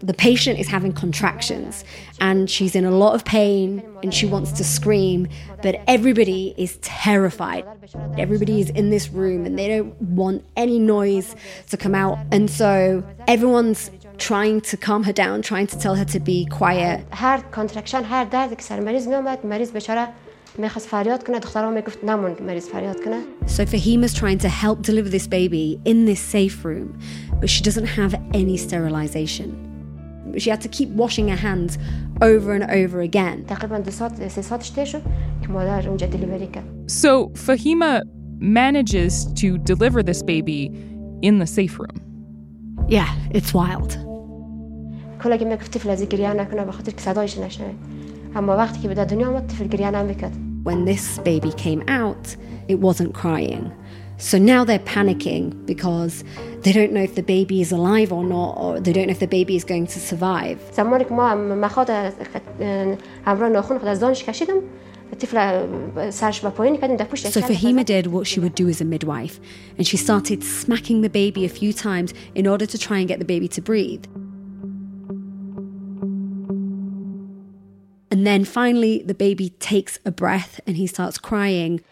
the 0.00 0.14
patient 0.14 0.60
is 0.60 0.68
having 0.68 0.92
contractions 0.92 1.84
and 2.20 2.50
she's 2.50 2.76
in 2.76 2.84
a 2.84 2.90
lot 2.90 3.14
of 3.14 3.24
pain 3.24 3.82
and 4.02 4.14
she 4.14 4.26
wants 4.26 4.52
to 4.52 4.62
scream, 4.64 5.26
but 5.62 5.76
everybody 5.86 6.54
is 6.56 6.76
terrified. 6.82 7.64
Everybody 8.16 8.60
is 8.60 8.70
in 8.70 8.90
this 8.90 9.08
room 9.08 9.46
and 9.46 9.58
they 9.58 9.68
don't 9.68 10.00
want 10.00 10.44
any 10.56 10.78
noise 10.78 11.34
to 11.70 11.76
come 11.76 11.94
out. 11.94 12.18
And 12.30 12.50
so 12.50 13.02
everyone's 13.26 13.90
trying 14.17 14.61
to 14.61 14.77
calm 14.77 15.03
her 15.03 15.13
down, 15.13 15.41
trying 15.41 15.67
to 15.67 15.77
tell 15.77 15.95
her 15.95 16.05
to 16.05 16.19
be 16.19 16.45
quiet. 16.45 17.05
هر 17.11 17.37
کانترکشن 17.51 18.03
هر 18.03 18.23
درد 18.23 18.57
که 18.57 18.63
سر 18.63 18.79
مریض 18.79 19.07
میامد 19.07 19.45
مریض 19.45 19.71
بیچاره 19.71 20.07
میخواست 20.57 20.87
فریاد 20.87 21.23
کنه 21.27 21.39
دخترها 21.39 21.71
میگفت 21.71 22.03
نمون 22.03 22.35
که 22.35 22.43
مریض 22.43 22.67
فریاد 22.67 23.03
کنه 23.03 23.21
So 23.47 23.65
Fahima's 23.65 24.13
trying 24.13 24.37
to 24.39 24.49
help 24.49 24.81
deliver 24.81 25.09
this 25.09 25.27
baby 25.27 25.79
in 25.85 26.05
this 26.05 26.19
safe 26.19 26.65
room, 26.65 26.99
but 27.41 27.49
she 27.49 27.63
doesn't 27.63 27.87
have 27.99 28.13
any 28.33 28.57
sterilization. 28.57 29.49
She 30.37 30.49
had 30.49 30.61
to 30.61 30.69
keep 30.69 30.89
washing 30.89 31.27
her 31.27 31.41
hands 31.47 31.77
over 32.21 32.53
and 32.53 32.63
over 32.63 33.01
again. 33.01 33.45
تقریبا 33.47 33.77
دو 33.79 33.91
ساعت 33.91 34.27
سه 34.27 34.41
ساعتش 34.41 34.73
طی 34.73 34.85
شد 34.85 35.01
که 35.41 35.47
مادر 35.47 35.89
اونجا 35.89 36.07
دلیوری 36.07 36.47
کرد 36.47 36.65
So 36.87 37.31
Fahima 37.47 38.01
manages 38.39 39.25
to 39.41 39.57
deliver 39.57 40.03
this 40.03 40.21
baby 40.23 40.71
in 41.21 41.39
the 41.39 41.47
safe 41.47 41.79
room. 41.79 41.97
Yeah, 42.89 43.09
it's 43.31 43.53
wild. 43.53 44.06
کلا 45.23 45.37
که 45.37 45.45
میگفت 45.45 45.77
طفل 45.77 45.89
از 45.89 46.09
گریه 46.09 46.33
نکنه 46.33 46.65
به 46.65 46.71
خاطر 46.71 46.91
که 46.91 47.01
صدایش 47.01 47.37
نشنوه 47.37 47.73
اما 48.35 48.57
وقتی 48.57 48.79
که 48.79 48.87
به 48.87 49.05
دنیا 49.05 49.27
آمد 49.27 49.47
طفل 49.47 49.67
گریه 49.67 49.91
نمیکرد 49.91 50.31
When 50.63 50.85
this 50.85 51.19
baby 51.19 51.51
came 51.51 51.83
out, 51.89 52.25
it 52.69 52.79
wasn't 52.79 53.13
crying. 53.13 53.71
So 54.17 54.37
now 54.37 54.63
they're 54.63 54.79
panicking 54.79 55.65
because 55.65 56.23
they 56.61 56.71
don't 56.71 56.93
know 56.93 57.03
if 57.09 57.15
the 57.15 57.23
baby 57.23 57.59
is 57.59 57.71
alive 57.73 58.13
or 58.13 58.23
not, 58.23 58.51
or 58.57 58.79
they 58.79 58.93
don't 58.93 59.07
know 59.07 59.11
if 59.11 59.19
the 59.19 59.27
baby 59.27 59.55
is 59.55 59.65
going 59.65 59.87
to 59.87 59.99
survive. 59.99 60.57
زمانی 60.73 61.03
که 61.03 61.13
ما 61.13 61.35
مخاط 61.35 61.91
همراه 63.25 63.49
ناخون 63.49 63.77
خود 63.77 63.87
از 63.87 63.99
دانش 63.99 64.23
کشیدم 64.23 64.59
طفل 65.19 65.65
سرش 66.09 66.41
به 66.41 66.49
پایین 66.49 66.77
کردیم 66.77 66.95
در 66.95 67.05
پشت 67.05 67.29
So 67.29 67.41
Fahima 67.41 67.85
did 67.85 68.07
what 68.07 68.27
she 68.27 68.39
would 68.39 68.55
do 68.55 68.69
as 68.69 68.81
a 68.81 68.85
midwife, 68.85 69.39
and 69.77 69.87
she 69.87 69.97
started 69.97 70.43
smacking 70.43 71.01
the 71.01 71.09
baby 71.09 71.45
a 71.45 71.49
few 71.49 71.73
times 71.73 72.13
in 72.35 72.47
order 72.47 72.65
to 72.65 72.77
try 72.77 72.97
and 72.99 73.07
get 73.07 73.19
the 73.19 73.25
baby 73.25 73.47
to 73.47 73.61
breathe. 73.61 74.05
And 78.10 78.26
then 78.26 78.44
finally, 78.44 79.02
the 79.02 79.14
baby 79.14 79.50
takes 79.60 79.98
a 80.04 80.10
breath 80.10 80.60
and 80.66 80.76
he 80.76 80.86
starts 80.86 81.18
crying. 81.18 81.82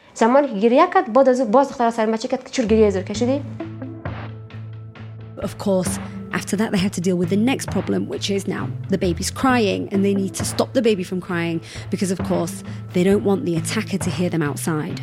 Of 5.38 5.58
course, 5.58 5.99
after 6.32 6.56
that, 6.56 6.73
they 6.73 6.78
had 6.78 6.92
to 6.94 7.00
deal 7.00 7.16
with 7.16 7.28
the 7.30 7.37
next 7.37 7.70
problem, 7.70 8.08
which 8.08 8.30
is 8.30 8.46
now 8.49 8.70
the 8.88 8.99
baby's 8.99 9.30
crying, 9.30 9.88
and 9.90 10.04
they 10.04 10.14
need 10.14 10.35
to 10.35 10.44
stop 10.44 10.73
the 10.73 10.82
baby 10.82 11.04
from 11.04 11.20
crying 11.20 11.61
because, 11.90 12.11
of 12.11 12.18
course, 12.25 12.62
they 12.92 13.04
don't 13.04 13.25
want 13.25 13.44
the 13.44 13.56
attacker 13.56 13.99
to 13.99 14.11
hear 14.11 14.30
them 14.30 14.42
outside. 14.42 15.00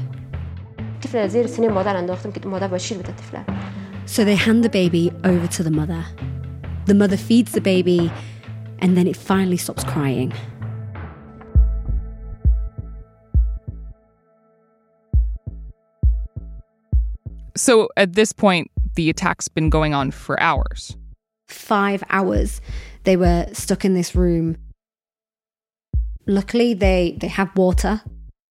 So 4.06 4.26
they 4.26 4.36
hand 4.36 4.64
the 4.64 4.70
baby 4.70 5.12
over 5.24 5.48
to 5.48 5.64
the 5.64 5.72
mother. 5.72 6.06
The 6.86 6.94
mother 6.94 7.18
feeds 7.18 7.52
the 7.52 7.62
baby, 7.62 8.12
and 8.80 8.98
then 8.98 9.08
it 9.08 9.16
finally 9.16 9.58
stops 9.58 9.84
crying. 9.84 10.34
So 17.56 17.90
at 17.98 18.14
this 18.14 18.34
point, 18.34 18.72
the 18.96 19.10
attack's 19.10 19.48
been 19.48 19.70
going 19.70 19.94
on 19.94 20.12
for 20.12 20.40
hours. 20.40 20.96
Five 21.48 22.04
hours 22.10 22.62
they 23.04 23.18
were 23.18 23.48
stuck 23.54 23.86
in 23.86 23.94
this 23.94 24.16
room. 24.16 24.58
Luckily, 26.26 26.74
they, 26.74 27.18
they 27.20 27.28
have 27.28 27.56
water, 27.58 28.02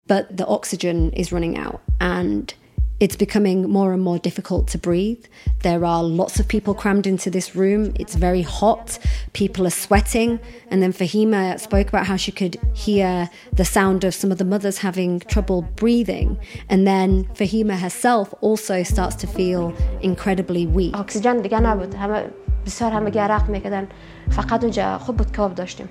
but 0.06 0.36
the 0.36 0.46
oxygen 0.46 1.12
is 1.12 1.32
running 1.32 1.56
out 1.56 1.80
and 2.00 2.52
it's 2.99 3.17
becoming 3.17 3.69
more 3.69 3.91
and 3.93 4.01
more 4.01 4.19
difficult 4.19 4.67
to 4.69 4.77
breathe. 4.77 5.25
There 5.63 5.83
are 5.83 6.01
lots 6.01 6.39
of 6.39 6.47
people 6.47 6.73
crammed 6.73 7.05
into 7.05 7.29
this 7.29 7.55
room. 7.55 7.93
It's 7.99 8.15
very 8.15 8.41
hot. 8.41 8.99
People 9.33 9.67
are 9.67 9.77
sweating. 9.85 10.39
And 10.71 10.81
then 10.81 10.93
Fahima 10.93 11.59
spoke 11.59 11.89
about 11.89 12.05
how 12.07 12.15
she 12.15 12.31
could 12.31 12.57
hear 12.73 13.29
the 13.51 13.65
sound 13.65 14.05
of 14.05 14.13
some 14.13 14.31
of 14.31 14.37
the 14.37 14.45
mothers 14.45 14.77
having 14.77 15.19
trouble 15.19 15.63
breathing. 15.75 16.37
And 16.69 16.87
then 16.87 17.25
Fahima 17.39 17.77
herself 17.77 18.33
also 18.39 18.83
starts 18.83 19.15
to 19.17 19.27
feel 19.27 19.73
incredibly 20.01 20.65
weak. 20.65 20.95
اکسیژن 20.95 21.41
دیگه 21.41 21.59
نبود 21.59 21.95
همه 21.95 22.23
بسیار 22.65 22.91
همه 22.91 23.09
گرق 23.09 23.49
میکردن 23.49 23.87
فقط 24.29 24.63
اونجا 24.63 24.97
خوب 24.97 25.17
بود 25.17 25.31
کاب 25.31 25.55
داشتیم 25.55 25.89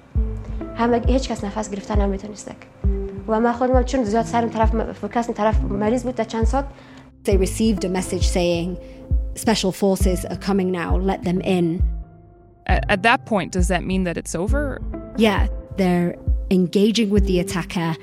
همه 0.76 1.02
هیچ 1.06 1.28
کس 1.28 1.44
نفس 1.44 1.70
گرفتن 1.70 2.02
نمیتونستک 2.02 2.56
و 3.28 3.40
من 3.40 3.52
خودم 3.52 3.82
چون 3.82 4.04
زیاد 4.04 4.24
سرم 4.24 4.48
طرف 4.48 5.04
کس 5.14 5.30
طرف 5.30 5.60
مریض 5.60 6.02
بود 6.02 6.14
تا 6.14 6.24
چند 6.24 6.44
ساعت 6.44 6.64
they 7.29 7.37
received 7.37 7.85
a 7.85 7.89
message 7.89 8.27
saying 8.27 8.79
special 9.35 9.71
forces 9.71 10.25
are 10.25 10.35
coming 10.35 10.71
now, 10.71 10.97
let 10.97 11.25
them 11.25 11.41
in. 11.41 11.79
At, 12.65 12.89
at 12.89 13.03
that 13.03 13.27
point, 13.27 13.51
does 13.51 13.67
that 13.67 13.83
mean 13.83 14.03
that 14.05 14.17
it's 14.17 14.33
over? 14.33 14.81
Yeah, 15.15 15.47
they're 15.77 16.15
engaging 16.49 17.11
with 17.11 17.27
the 17.27 17.39
attacker 17.39 17.95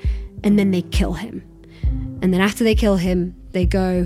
and 0.45 0.57
then 0.57 0.71
they 0.71 0.81
kill 0.81 1.11
him. 1.11 1.43
And 2.21 2.33
then 2.33 2.39
after 2.39 2.63
they 2.63 2.73
kill 2.73 2.95
him, 2.95 3.35
they 3.51 3.65
go 3.65 4.05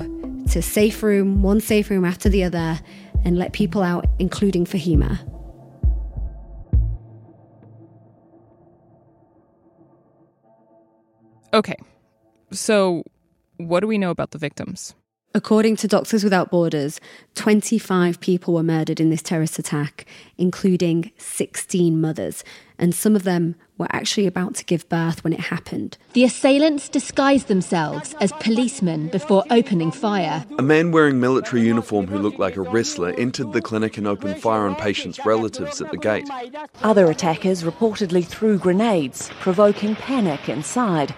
to 0.50 0.60
safe 0.60 1.04
room, 1.04 1.44
one 1.44 1.62
safe 1.62 1.92
room 1.92 2.04
after 2.04 2.28
the 2.28 2.44
other, 2.44 2.80
and 3.24 3.38
let 3.38 3.54
people 3.54 3.84
out, 3.84 4.08
including 4.18 4.66
Fahima. 4.66 5.20
Okay, 11.54 11.76
so 12.52 13.04
what 13.58 13.82
do 13.82 13.88
we 13.88 14.00
know 14.00 14.10
about 14.10 14.32
the 14.32 14.40
victims? 14.40 14.96
According 15.34 15.78
to 15.78 15.88
Doctors 15.88 16.26
Without 16.26 16.52
Borders, 16.52 17.00
25 17.36 18.20
people 18.20 18.54
were 18.54 18.64
murdered 18.64 19.00
in 19.00 19.10
this 19.10 19.22
terrorist 19.22 19.58
attack, 19.58 20.06
including 20.38 21.14
16 21.18 22.02
mothers, 22.02 22.44
and 22.78 22.94
some 22.94 23.16
of 23.16 23.24
them 23.24 23.56
were 23.78 23.88
actually 23.92 24.28
about 24.28 24.56
to 24.56 24.66
give 24.66 24.90
birth 24.90 25.24
when 25.24 25.32
it 25.32 25.40
happened. 25.40 25.98
The 26.12 26.26
assailants 26.26 26.90
disguised 26.90 27.48
themselves 27.48 28.14
as 28.20 28.34
policemen 28.34 29.08
before 29.08 29.46
opening 29.50 29.92
fire. 29.92 30.46
A 30.60 30.62
man 30.62 30.92
wearing 30.92 31.22
military 31.22 31.62
uniform 31.62 32.08
who 32.08 32.18
looked 32.18 32.40
like 32.40 32.58
a 32.58 32.62
wrestler 32.62 33.14
entered 33.18 33.54
the 33.54 33.62
clinic 33.62 33.98
and 33.98 34.08
opened 34.08 34.42
fire 34.42 34.68
on 34.68 34.76
patients' 34.76 35.26
relatives 35.26 35.80
at 35.80 35.92
the 35.92 35.98
gate. 35.98 36.30
Other 36.84 37.10
attackers 37.10 37.64
reportedly 37.64 38.26
threw 38.26 38.58
grenades, 38.58 39.30
provoking 39.40 39.96
panic 39.96 40.50
inside. 40.50 41.16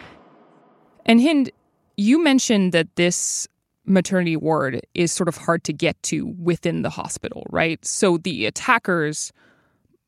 And 1.04 1.20
Hind, 1.20 1.50
you 1.98 2.24
mentioned 2.24 2.74
that 2.74 2.96
this 2.96 3.48
maternity 3.86 4.38
ward 4.38 4.82
is 4.94 5.12
sort 5.12 5.28
of 5.28 5.38
hard 5.38 5.64
to 5.66 5.74
get 5.74 6.02
to 6.04 6.28
within 6.40 6.82
the 6.82 6.90
hospital, 6.90 7.46
right? 7.50 7.84
So 7.86 8.18
the 8.18 8.46
attackers 8.46 9.32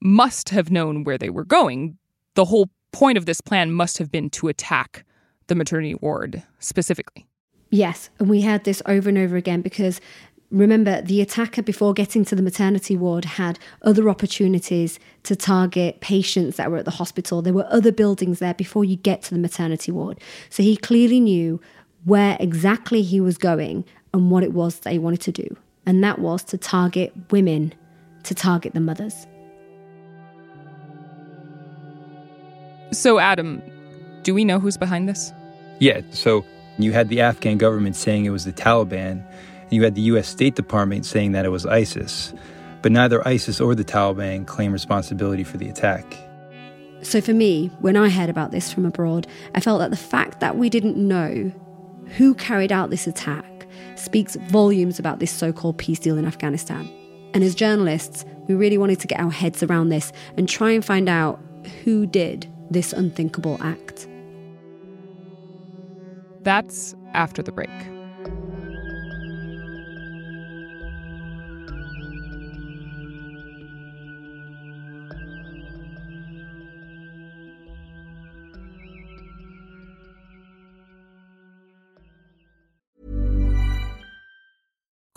must 0.02 0.50
have 0.50 0.72
known 0.72 1.04
where 1.04 1.18
they 1.18 1.30
were 1.30 1.46
going. 1.46 1.98
The 2.36 2.46
whole 2.46 2.70
point 2.92 3.18
of 3.18 3.26
this 3.26 3.42
plan 3.42 3.72
must 3.72 3.98
have 3.98 4.12
been 4.12 4.30
to 4.32 4.48
attack 4.48 5.04
the 5.48 5.56
maternity 5.56 5.96
ward 5.96 6.44
specifically. 6.60 7.28
Yes, 7.70 8.10
and 8.20 8.30
we 8.30 8.42
heard 8.42 8.64
this 8.64 8.82
over 8.86 9.10
and 9.10 9.18
over 9.18 9.36
again 9.36 9.62
because 9.62 10.00
remember, 10.52 11.02
the 11.02 11.22
attacker, 11.22 11.62
before 11.62 11.94
getting 11.94 12.24
to 12.26 12.36
the 12.36 12.42
maternity 12.42 12.96
ward, 12.96 13.26
had 13.26 13.60
other 13.82 14.10
opportunities 14.10 15.00
to 15.24 15.36
target 15.36 16.00
patients 16.00 16.58
that 16.58 16.72
were 16.72 16.78
at 16.78 16.86
the 16.86 16.92
hospital. 16.92 17.42
There 17.42 17.54
were 17.54 17.68
other 17.70 17.92
buildings 17.92 18.40
there 18.40 18.54
before 18.54 18.86
you 18.86 18.96
get 18.96 19.24
to 19.24 19.34
the 19.34 19.40
maternity 19.40 19.92
ward. 19.92 20.20
So 20.50 20.64
he 20.64 20.78
clearly 20.78 21.20
knew 21.20 21.60
where 22.06 22.38
exactly 22.40 23.02
he 23.02 23.20
was 23.20 23.38
going 23.38 23.84
and 24.14 24.32
what 24.32 24.44
it 24.44 24.54
was 24.54 24.80
that 24.80 24.94
he 24.94 25.00
wanted 25.00 25.22
to 25.22 25.32
do. 25.32 25.58
And 25.86 26.04
that 26.04 26.20
was 26.20 26.44
to 26.46 26.58
target 26.58 27.14
women, 27.32 27.74
to 28.24 28.34
target 28.34 28.74
the 28.74 28.80
mothers. 28.80 29.28
So, 32.92 33.20
Adam, 33.20 33.62
do 34.24 34.34
we 34.34 34.46
know 34.46 34.60
who's 34.60 34.78
behind 34.78 35.10
this? 35.10 35.34
Yeah, 35.80 36.02
so 36.12 36.46
you 36.78 36.94
had 36.94 37.10
the 37.10 37.22
Afghan 37.22 37.58
government 37.58 37.96
saying 37.96 38.26
it 38.26 38.30
was 38.30 38.46
the 38.46 38.54
Taliban, 38.54 39.24
and 39.62 39.72
you 39.72 39.84
had 39.84 39.96
the 39.96 40.02
US 40.02 40.28
State 40.28 40.56
Department 40.56 41.06
saying 41.06 41.34
that 41.34 41.46
it 41.46 41.50
was 41.50 41.66
ISIS. 41.66 42.34
But 42.82 42.92
neither 42.92 43.28
ISIS 43.28 43.60
or 43.60 43.74
the 43.74 43.84
Taliban 43.84 44.46
claim 44.46 44.72
responsibility 44.72 45.44
for 45.44 45.58
the 45.58 45.68
attack. 45.68 46.16
So, 47.02 47.20
for 47.20 47.34
me, 47.34 47.68
when 47.80 47.98
I 47.98 48.10
heard 48.10 48.30
about 48.30 48.52
this 48.52 48.72
from 48.72 48.86
abroad, 48.86 49.28
I 49.54 49.60
felt 49.60 49.80
that 49.80 49.92
the 49.92 49.98
fact 49.98 50.40
that 50.40 50.58
we 50.58 50.70
didn't 50.70 50.96
know 50.96 51.52
who 52.18 52.34
carried 52.36 52.72
out 52.72 52.90
this 52.90 53.08
attack 53.08 53.68
speaks 53.96 54.36
volumes 54.36 55.00
about 55.00 55.20
this 55.20 55.32
so 55.32 55.52
called 55.52 55.78
peace 55.78 56.00
deal 56.00 56.18
in 56.18 56.26
Afghanistan. 56.26 56.90
And 57.34 57.44
as 57.44 57.56
journalists, 57.56 58.26
we 58.48 58.56
really 58.56 58.78
wanted 58.78 59.00
to 59.02 59.08
get 59.08 59.20
our 59.20 59.32
heads 59.32 59.64
around 59.64 59.90
this 59.90 60.12
and 60.38 60.48
try 60.48 60.72
and 60.72 60.84
find 60.84 61.10
out 61.10 61.40
who 61.84 62.06
did 62.06 62.48
this 62.70 62.94
unthinkable 62.94 63.58
act. 63.62 64.08
That's 66.42 66.96
after 67.14 67.42
the 67.42 67.52
break. 67.52 67.70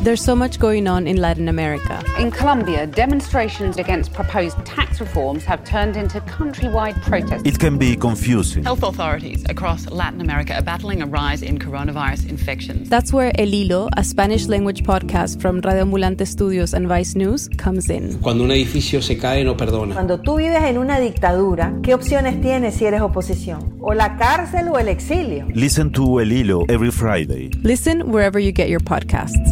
There's 0.00 0.22
so 0.22 0.36
much 0.36 0.60
going 0.60 0.86
on 0.86 1.08
in 1.08 1.16
Latin 1.16 1.48
America. 1.48 2.00
In 2.20 2.30
Colombia, 2.30 2.86
demonstrations 2.86 3.78
against 3.78 4.12
proposed 4.12 4.56
tax 4.64 5.00
reforms 5.00 5.44
have 5.44 5.64
turned 5.64 5.96
into 5.96 6.20
countrywide 6.20 7.02
protests. 7.02 7.42
It 7.44 7.58
can 7.58 7.78
be 7.78 7.96
confusing. 7.96 8.62
Health 8.62 8.84
authorities 8.84 9.44
across 9.48 9.90
Latin 9.90 10.20
America 10.20 10.54
are 10.54 10.62
battling 10.62 11.02
a 11.02 11.06
rise 11.06 11.42
in 11.42 11.58
coronavirus 11.58 12.28
infections. 12.28 12.88
That's 12.88 13.12
where 13.12 13.32
El 13.40 13.48
Hilo, 13.48 13.88
a 13.96 14.04
Spanish 14.04 14.46
language 14.46 14.84
podcast 14.84 15.40
from 15.42 15.60
Radio 15.62 15.82
Ambulante 15.84 16.24
Studios 16.28 16.74
and 16.74 16.86
Vice 16.86 17.16
News, 17.16 17.48
comes 17.58 17.90
in. 17.90 18.20
Cuando 18.20 18.44
un 18.44 18.52
edificio 18.52 19.02
se 19.02 19.16
cae, 19.16 19.42
no 19.42 19.56
perdona. 19.56 19.94
Cuando 19.94 20.20
tú 20.20 20.36
vives 20.36 20.62
en 20.62 20.78
una 20.78 21.00
dictadura, 21.00 21.74
¿qué 21.82 21.94
opciones 21.94 22.40
tienes 22.40 22.76
si 22.76 22.84
eres 22.84 23.00
oposición? 23.00 23.76
¿O 23.80 23.94
la 23.94 24.16
cárcel 24.16 24.68
o 24.68 24.78
el 24.78 24.88
exilio? 24.90 25.48
Listen 25.52 25.90
to 25.90 26.20
El 26.20 26.30
Hilo 26.30 26.66
every 26.68 26.92
Friday. 26.92 27.50
Listen 27.64 28.12
wherever 28.12 28.38
you 28.38 28.52
get 28.52 28.68
your 28.68 28.80
podcasts. 28.80 29.50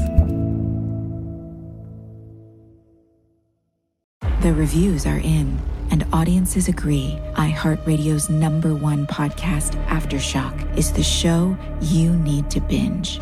The 4.47 4.55
reviews 4.55 5.07
are 5.07 5.19
in, 5.19 5.61
and 5.91 6.07
audiences 6.13 6.69
agree. 6.69 7.19
iHeartRadio's 7.33 8.31
number 8.31 8.77
one 8.77 9.05
podcast, 9.05 9.73
Aftershock, 9.87 10.79
is 10.79 10.93
the 10.93 11.03
show 11.03 11.59
you 11.81 12.13
need 12.13 12.49
to 12.53 12.61
binge. 12.61 13.19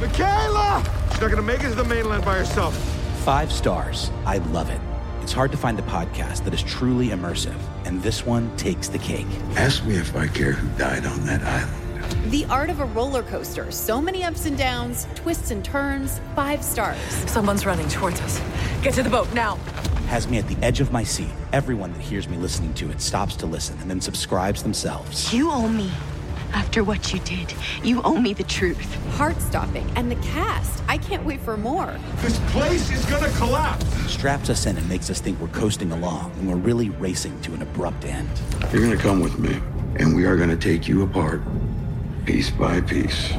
Michaela! 0.00 0.84
She's 1.10 1.20
not 1.20 1.30
gonna 1.30 1.42
make 1.42 1.64
it 1.64 1.70
to 1.70 1.74
the 1.74 1.82
mainland 1.82 2.24
by 2.24 2.38
herself. 2.38 2.76
Five 3.24 3.50
stars. 3.50 4.12
I 4.24 4.38
love 4.38 4.70
it. 4.70 4.80
It's 5.20 5.32
hard 5.32 5.50
to 5.50 5.56
find 5.56 5.76
a 5.80 5.82
podcast 5.82 6.44
that 6.44 6.54
is 6.54 6.62
truly 6.62 7.08
immersive, 7.08 7.58
and 7.84 8.00
this 8.00 8.24
one 8.24 8.56
takes 8.56 8.86
the 8.86 8.98
cake. 8.98 9.26
Ask 9.56 9.84
me 9.84 9.96
if 9.96 10.14
I 10.14 10.28
care 10.28 10.52
who 10.52 10.68
died 10.78 11.04
on 11.04 11.26
that 11.26 11.42
island. 11.42 12.30
The 12.30 12.44
art 12.44 12.70
of 12.70 12.78
a 12.78 12.84
roller 12.84 13.24
coaster. 13.24 13.72
So 13.72 14.00
many 14.00 14.22
ups 14.22 14.46
and 14.46 14.56
downs, 14.56 15.08
twists 15.16 15.50
and 15.50 15.64
turns. 15.64 16.20
Five 16.36 16.62
stars. 16.62 17.00
Someone's 17.26 17.66
running 17.66 17.88
towards 17.88 18.20
us. 18.20 18.40
Get 18.80 18.94
to 18.94 19.02
the 19.02 19.10
boat 19.10 19.34
now. 19.34 19.58
Has 20.08 20.26
me 20.26 20.38
at 20.38 20.48
the 20.48 20.56
edge 20.64 20.80
of 20.80 20.90
my 20.90 21.04
seat. 21.04 21.30
Everyone 21.52 21.92
that 21.92 22.00
hears 22.00 22.28
me 22.28 22.38
listening 22.38 22.72
to 22.74 22.90
it 22.90 23.00
stops 23.00 23.36
to 23.36 23.46
listen 23.46 23.78
and 23.80 23.90
then 23.90 24.00
subscribes 24.00 24.62
themselves. 24.62 25.32
You 25.32 25.50
owe 25.50 25.68
me. 25.68 25.90
After 26.54 26.82
what 26.82 27.12
you 27.12 27.20
did, 27.20 27.52
you 27.84 28.00
owe 28.02 28.18
me 28.18 28.32
the 28.32 28.44
truth. 28.44 28.94
Heart 29.16 29.38
stopping. 29.42 29.86
And 29.96 30.10
the 30.10 30.16
cast. 30.16 30.82
I 30.88 30.96
can't 30.96 31.24
wait 31.26 31.40
for 31.40 31.58
more. 31.58 31.98
This 32.22 32.38
place 32.52 32.90
is 32.90 33.04
gonna 33.04 33.28
collapse. 33.36 33.84
Straps 34.10 34.48
us 34.48 34.64
in 34.64 34.78
and 34.78 34.88
makes 34.88 35.10
us 35.10 35.20
think 35.20 35.38
we're 35.40 35.48
coasting 35.48 35.92
along 35.92 36.30
when 36.38 36.48
we're 36.48 36.56
really 36.56 36.88
racing 36.88 37.38
to 37.42 37.52
an 37.52 37.60
abrupt 37.60 38.06
end. 38.06 38.30
You're 38.72 38.82
gonna 38.82 38.96
come 38.96 39.20
with 39.20 39.38
me, 39.38 39.60
and 39.96 40.16
we 40.16 40.24
are 40.24 40.36
gonna 40.36 40.56
take 40.56 40.88
you 40.88 41.02
apart, 41.02 41.42
piece 42.24 42.48
by 42.48 42.80
piece. 42.80 43.30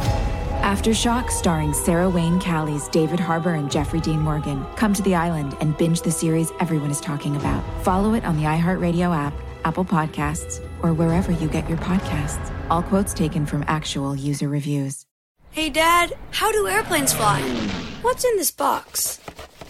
Aftershock, 0.59 1.31
starring 1.31 1.73
Sarah 1.73 2.09
Wayne 2.09 2.37
Callies, 2.37 2.91
David 2.91 3.19
Harbour, 3.19 3.53
and 3.53 3.71
Jeffrey 3.71 4.01
Dean 4.01 4.19
Morgan. 4.19 4.65
Come 4.75 4.93
to 4.93 5.01
the 5.01 5.15
island 5.15 5.55
and 5.61 5.77
binge 5.77 6.01
the 6.01 6.11
series 6.11 6.51
everyone 6.59 6.91
is 6.91 6.99
talking 6.99 7.37
about. 7.37 7.63
Follow 7.83 8.13
it 8.13 8.25
on 8.25 8.35
the 8.35 8.43
iHeartRadio 8.43 9.15
app, 9.15 9.33
Apple 9.63 9.85
Podcasts, 9.85 10.59
or 10.83 10.93
wherever 10.93 11.31
you 11.31 11.47
get 11.47 11.67
your 11.69 11.77
podcasts. 11.77 12.53
All 12.69 12.83
quotes 12.83 13.13
taken 13.13 13.45
from 13.45 13.63
actual 13.67 14.17
user 14.17 14.49
reviews. 14.49 15.05
Hey, 15.51 15.69
Dad, 15.69 16.13
how 16.31 16.51
do 16.51 16.67
airplanes 16.67 17.13
fly? 17.13 17.41
What's 18.01 18.25
in 18.25 18.35
this 18.35 18.51
box? 18.51 19.21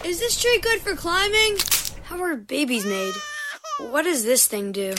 Is 0.04 0.18
this 0.18 0.42
tree 0.42 0.58
good 0.60 0.80
for 0.80 0.96
climbing? 0.96 1.56
How 2.02 2.20
are 2.20 2.34
babies 2.34 2.84
made? 2.84 3.14
What 3.90 4.02
does 4.02 4.24
this 4.24 4.48
thing 4.48 4.72
do? 4.72 4.94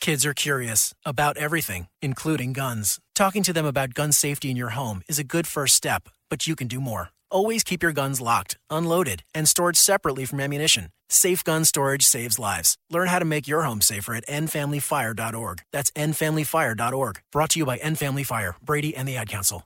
Kids 0.00 0.24
are 0.24 0.32
curious 0.32 0.94
about 1.04 1.36
everything, 1.36 1.88
including 2.00 2.54
guns. 2.54 2.98
Talking 3.14 3.42
to 3.42 3.52
them 3.52 3.66
about 3.66 3.92
gun 3.92 4.12
safety 4.12 4.50
in 4.50 4.56
your 4.56 4.70
home 4.70 5.02
is 5.08 5.18
a 5.18 5.24
good 5.24 5.46
first 5.46 5.76
step, 5.76 6.08
but 6.30 6.46
you 6.46 6.56
can 6.56 6.68
do 6.68 6.80
more. 6.80 7.10
Always 7.30 7.62
keep 7.62 7.82
your 7.82 7.92
guns 7.92 8.18
locked, 8.18 8.56
unloaded, 8.70 9.24
and 9.34 9.46
stored 9.46 9.76
separately 9.76 10.24
from 10.24 10.40
ammunition. 10.40 10.88
Safe 11.10 11.44
gun 11.44 11.66
storage 11.66 12.04
saves 12.04 12.38
lives. 12.38 12.78
Learn 12.88 13.08
how 13.08 13.18
to 13.18 13.26
make 13.26 13.46
your 13.46 13.64
home 13.64 13.82
safer 13.82 14.14
at 14.14 14.26
endfamilyfire.org. 14.26 15.62
That's 15.70 15.90
endfamilyfire.org. 15.90 17.20
Brought 17.30 17.50
to 17.50 17.58
you 17.58 17.66
by 17.66 17.76
End 17.76 17.98
Family 17.98 18.24
Fire, 18.24 18.56
Brady, 18.62 18.96
and 18.96 19.06
the 19.06 19.18
Ad 19.18 19.28
Council. 19.28 19.64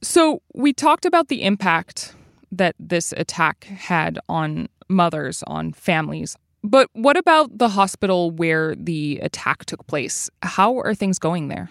So, 0.00 0.40
we 0.54 0.72
talked 0.72 1.04
about 1.04 1.28
the 1.28 1.42
impact 1.42 2.14
that 2.58 2.74
this 2.78 3.12
attack 3.16 3.64
had 3.64 4.18
on 4.28 4.68
mothers, 4.88 5.42
on 5.46 5.72
families. 5.72 6.36
But 6.62 6.88
what 6.94 7.16
about 7.16 7.58
the 7.58 7.68
hospital 7.68 8.30
where 8.30 8.74
the 8.74 9.18
attack 9.22 9.66
took 9.66 9.86
place? 9.86 10.30
How 10.42 10.78
are 10.78 10.94
things 10.94 11.18
going 11.18 11.48
there? 11.48 11.70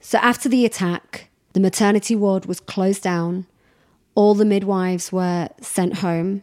So, 0.00 0.18
after 0.18 0.48
the 0.48 0.64
attack, 0.64 1.30
the 1.52 1.60
maternity 1.60 2.14
ward 2.16 2.46
was 2.46 2.60
closed 2.60 3.02
down, 3.02 3.46
all 4.14 4.34
the 4.34 4.44
midwives 4.44 5.12
were 5.12 5.48
sent 5.60 5.98
home, 5.98 6.42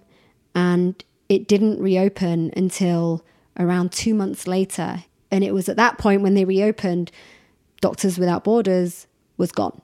and 0.55 1.01
it 1.29 1.47
didn't 1.47 1.79
reopen 1.79 2.51
until 2.55 3.23
around 3.57 3.91
two 3.91 4.13
months 4.13 4.47
later. 4.47 5.03
And 5.31 5.43
it 5.43 5.53
was 5.53 5.69
at 5.69 5.77
that 5.77 5.97
point 5.97 6.21
when 6.21 6.33
they 6.33 6.45
reopened, 6.45 7.11
Doctors 7.81 8.17
Without 8.17 8.43
Borders 8.43 9.07
was 9.37 9.51
gone. 9.51 9.81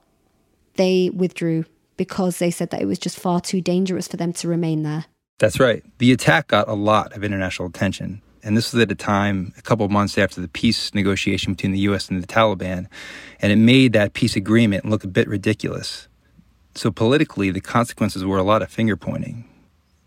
They 0.75 1.09
withdrew 1.11 1.65
because 1.97 2.39
they 2.39 2.51
said 2.51 2.69
that 2.71 2.81
it 2.81 2.85
was 2.85 2.99
just 2.99 3.19
far 3.19 3.41
too 3.41 3.61
dangerous 3.61 4.07
for 4.07 4.17
them 4.17 4.33
to 4.33 4.47
remain 4.47 4.83
there. 4.83 5.05
That's 5.39 5.59
right. 5.59 5.83
The 5.97 6.11
attack 6.11 6.47
got 6.47 6.67
a 6.67 6.73
lot 6.73 7.13
of 7.13 7.23
international 7.23 7.67
attention. 7.67 8.21
And 8.43 8.55
this 8.55 8.71
was 8.71 8.81
at 8.81 8.91
a 8.91 8.95
time, 8.95 9.53
a 9.57 9.61
couple 9.61 9.89
months 9.89 10.17
after 10.17 10.39
the 10.39 10.47
peace 10.47 10.93
negotiation 10.93 11.53
between 11.53 11.71
the 11.71 11.79
US 11.79 12.09
and 12.09 12.21
the 12.21 12.27
Taliban. 12.27 12.87
And 13.41 13.51
it 13.51 13.57
made 13.57 13.93
that 13.93 14.13
peace 14.13 14.35
agreement 14.35 14.85
look 14.85 15.03
a 15.03 15.07
bit 15.07 15.27
ridiculous. 15.27 16.07
So 16.75 16.91
politically, 16.91 17.51
the 17.51 17.61
consequences 17.61 18.23
were 18.23 18.37
a 18.37 18.43
lot 18.43 18.61
of 18.61 18.69
finger 18.69 18.95
pointing. 18.95 19.49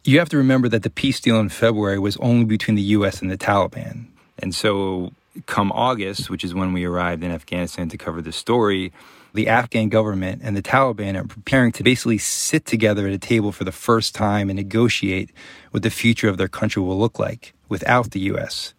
You 0.05 0.19
have 0.21 0.29
to 0.31 0.37
remember 0.37 0.69
that 0.69 0.85
the 0.85 0.91
peace 0.91 1.21
deal 1.21 1.41
in 1.41 1.49
February 1.49 1.99
was 1.99 2.17
only 2.19 2.45
between 2.45 2.77
the 2.77 2.83
US 2.83 3.21
and 3.21 3.31
the 3.31 3.37
Taliban. 3.37 4.07
And 4.39 4.55
so, 4.55 5.13
come 5.47 5.73
August, 5.73 6.31
which 6.31 6.45
is 6.45 6.55
when 6.55 6.73
we 6.73 6.85
arrived 6.85 7.23
in 7.23 7.31
Afghanistan 7.31 7.89
to 7.89 7.99
cover 7.99 8.23
this 8.23 8.37
story, 8.37 8.93
the 9.35 9.49
Afghan 9.49 9.89
government 9.89 10.41
and 10.43 10.57
the 10.57 10.63
Taliban 10.63 11.17
are 11.17 11.27
preparing 11.27 11.73
to 11.73 11.83
basically 11.83 12.19
sit 12.19 12.65
together 12.65 13.07
at 13.07 13.13
a 13.13 13.19
table 13.19 13.53
for 13.53 13.65
the 13.65 13.73
first 13.73 14.15
time 14.15 14.49
and 14.51 14.57
negotiate 14.57 15.31
what 15.71 15.83
the 15.83 15.91
future 15.91 16.29
of 16.29 16.39
their 16.39 16.49
country 16.49 16.83
will 16.83 16.99
look 16.99 17.19
like 17.19 17.53
without 17.69 18.11
the 18.13 18.21
US. 18.33 18.75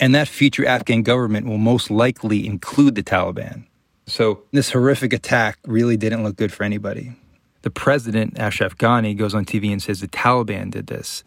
And 0.00 0.14
that 0.14 0.28
future 0.28 0.64
Afghan 0.66 1.02
government 1.02 1.46
will 1.46 1.58
most 1.58 1.90
likely 1.90 2.46
include 2.46 2.94
the 2.94 3.02
Taliban. 3.02 3.64
So 4.06 4.44
this 4.52 4.70
horrific 4.70 5.12
attack 5.12 5.58
really 5.66 5.96
didn't 5.96 6.22
look 6.22 6.36
good 6.36 6.52
for 6.52 6.64
anybody. 6.64 7.12
The 7.62 7.70
president, 7.70 8.38
Ashraf 8.38 8.78
Ghani, 8.78 9.16
goes 9.16 9.34
on 9.34 9.44
TV 9.44 9.72
and 9.72 9.82
says 9.82 10.00
the 10.00 10.08
Taliban 10.08 10.70
did 10.70 10.86
this. 10.86 11.22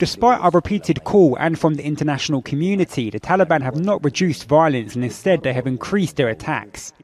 Despite 0.00 0.40
our 0.40 0.50
repeated 0.50 1.04
call 1.04 1.36
and 1.38 1.58
from 1.58 1.74
the 1.74 1.84
international 1.84 2.40
community, 2.40 3.10
the 3.10 3.20
Taliban 3.20 3.60
have 3.60 3.78
not 3.78 4.02
reduced 4.02 4.48
violence 4.48 4.94
and 4.94 5.04
instead 5.04 5.42
they 5.42 5.52
have 5.52 5.66
increased 5.66 6.16
their 6.16 6.30
attacks. 6.30 6.94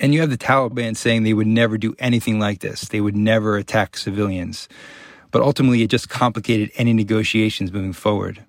And 0.00 0.14
you 0.14 0.20
have 0.22 0.30
the 0.30 0.38
Taliban 0.38 0.96
saying 0.96 1.24
they 1.24 1.34
would 1.34 1.46
never 1.46 1.76
do 1.76 1.94
anything 1.98 2.40
like 2.40 2.60
this. 2.60 2.88
They 2.88 3.02
would 3.02 3.18
never 3.18 3.58
attack 3.58 3.98
civilians. 3.98 4.66
But 5.30 5.42
ultimately, 5.42 5.82
it 5.82 5.88
just 5.90 6.08
complicated 6.08 6.70
any 6.76 6.94
negotiations 6.94 7.70
moving 7.70 7.92
forward. 7.92 8.42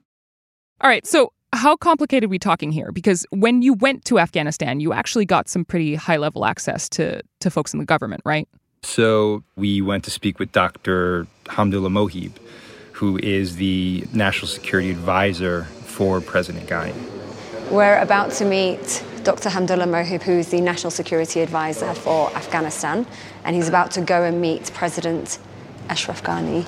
All 0.80 0.90
right, 0.90 1.06
so 1.06 1.34
how 1.52 1.76
complicated 1.76 2.28
are 2.28 2.30
we 2.30 2.40
talking 2.40 2.72
here? 2.72 2.94
Because 2.94 3.26
when 3.32 3.62
you 3.62 3.74
went 3.74 4.06
to 4.06 4.18
Afghanistan, 4.18 4.80
you 4.80 4.94
actually 4.94 5.26
got 5.26 5.50
some 5.50 5.66
pretty 5.66 5.96
high 5.96 6.16
level 6.16 6.46
access 6.46 6.88
to, 6.88 7.22
to 7.42 7.52
folks 7.52 7.74
in 7.74 7.80
the 7.80 7.86
government, 7.86 8.22
right? 8.24 8.48
So 8.82 9.44
we 9.58 9.82
went 9.82 10.06
to 10.06 10.12
speak 10.12 10.40
with 10.40 10.54
Dr. 10.54 11.28
Hamdullah 11.48 11.92
Mohib, 11.92 12.32
who 13.00 13.18
is 13.20 13.56
the 13.56 14.06
national 14.12 14.50
security 14.50 14.92
advisor 14.92 15.64
for 15.86 16.20
President 16.20 16.68
Ghani. 16.68 16.94
We're 17.72 17.98
about 17.98 18.34
to 18.34 18.46
meet 18.46 19.02
Dr. 19.24 19.48
Hamdullah 19.48 19.88
Mohib, 19.88 20.22
who's 20.22 20.50
the 20.50 20.60
national 20.60 20.92
security 20.92 21.40
advisor 21.40 21.94
for 21.94 22.30
Afghanistan, 22.36 23.08
and 23.46 23.56
he's 23.56 23.70
about 23.70 23.92
to 23.92 24.02
go 24.02 24.24
and 24.24 24.42
meet 24.42 24.70
President 24.74 25.40
Ashraf 25.88 26.22
Ghani, 26.24 26.68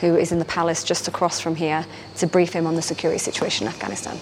who 0.00 0.16
is 0.16 0.32
in 0.32 0.40
the 0.40 0.44
palace 0.44 0.82
just 0.82 1.06
across 1.06 1.38
from 1.38 1.54
here, 1.54 1.86
to 2.16 2.26
brief 2.26 2.52
him 2.52 2.66
on 2.66 2.74
the 2.74 2.82
security 2.82 3.20
situation 3.20 3.68
in 3.68 3.72
Afghanistan. 3.72 4.18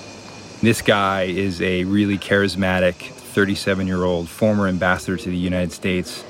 This 0.61 0.83
guy 0.83 1.23
is 1.23 1.63
a 1.63 1.85
really 1.85 2.19
charismatic 2.19 2.97
37 2.97 3.87
year 3.87 4.05
old 4.05 4.29
former 4.29 4.69
ambassador 4.69 5.17
to 5.17 5.31
the 5.31 5.39
United 5.39 5.73
States. 5.73 6.23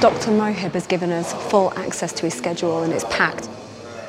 Dr. 0.00 0.30
Mohib 0.30 0.74
has 0.74 0.86
given 0.86 1.10
us 1.10 1.32
full 1.50 1.72
access 1.76 2.12
to 2.12 2.26
his 2.26 2.34
schedule 2.34 2.84
and 2.84 2.92
it's 2.92 3.02
packed. 3.10 3.48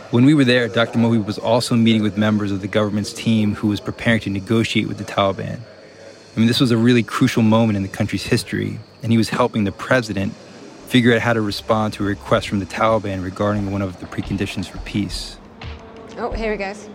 When 0.10 0.24
we 0.24 0.34
were 0.34 0.46
there, 0.46 0.70
Dr. 0.70 1.00
Mohib 1.00 1.26
was 1.26 1.38
also 1.38 1.76
meeting 1.76 2.02
with 2.02 2.17
members 2.17 2.50
of 2.50 2.62
the 2.62 2.67
government's 2.67 3.12
team 3.12 3.56
who 3.56 3.67
was 3.67 3.82
preparing 3.82 4.22
to 4.22 4.30
negotiate 4.30 4.88
with 4.88 4.98
the 5.00 5.04
Taliban. 5.04 5.60
I 5.60 6.39
mean, 6.39 6.48
this 6.48 6.62
was 6.62 6.72
a 6.72 6.78
really 6.78 7.04
crucial 7.04 7.43
moment 7.43 7.76
in 7.76 7.84
the 7.84 7.89
country's 7.89 8.24
history, 8.24 8.80
and 9.04 9.12
he 9.12 9.17
was 9.17 9.28
helping 9.28 9.65
the 9.65 9.74
president 9.74 10.34
figure 10.88 11.13
out 11.13 11.20
how 11.20 11.34
to 11.34 11.41
respond 11.41 11.93
to 11.96 12.06
a 12.06 12.08
request 12.08 12.48
from 12.48 12.60
the 12.60 12.65
Taliban 12.65 13.22
regarding 13.22 13.70
one 13.70 13.82
of 13.82 14.00
the 14.00 14.06
preconditions 14.06 14.70
for 14.70 14.78
peace. 14.80 15.39
Oh, 16.17 16.32
here 16.32 16.54
he 16.54 16.58
goes. 16.58 16.88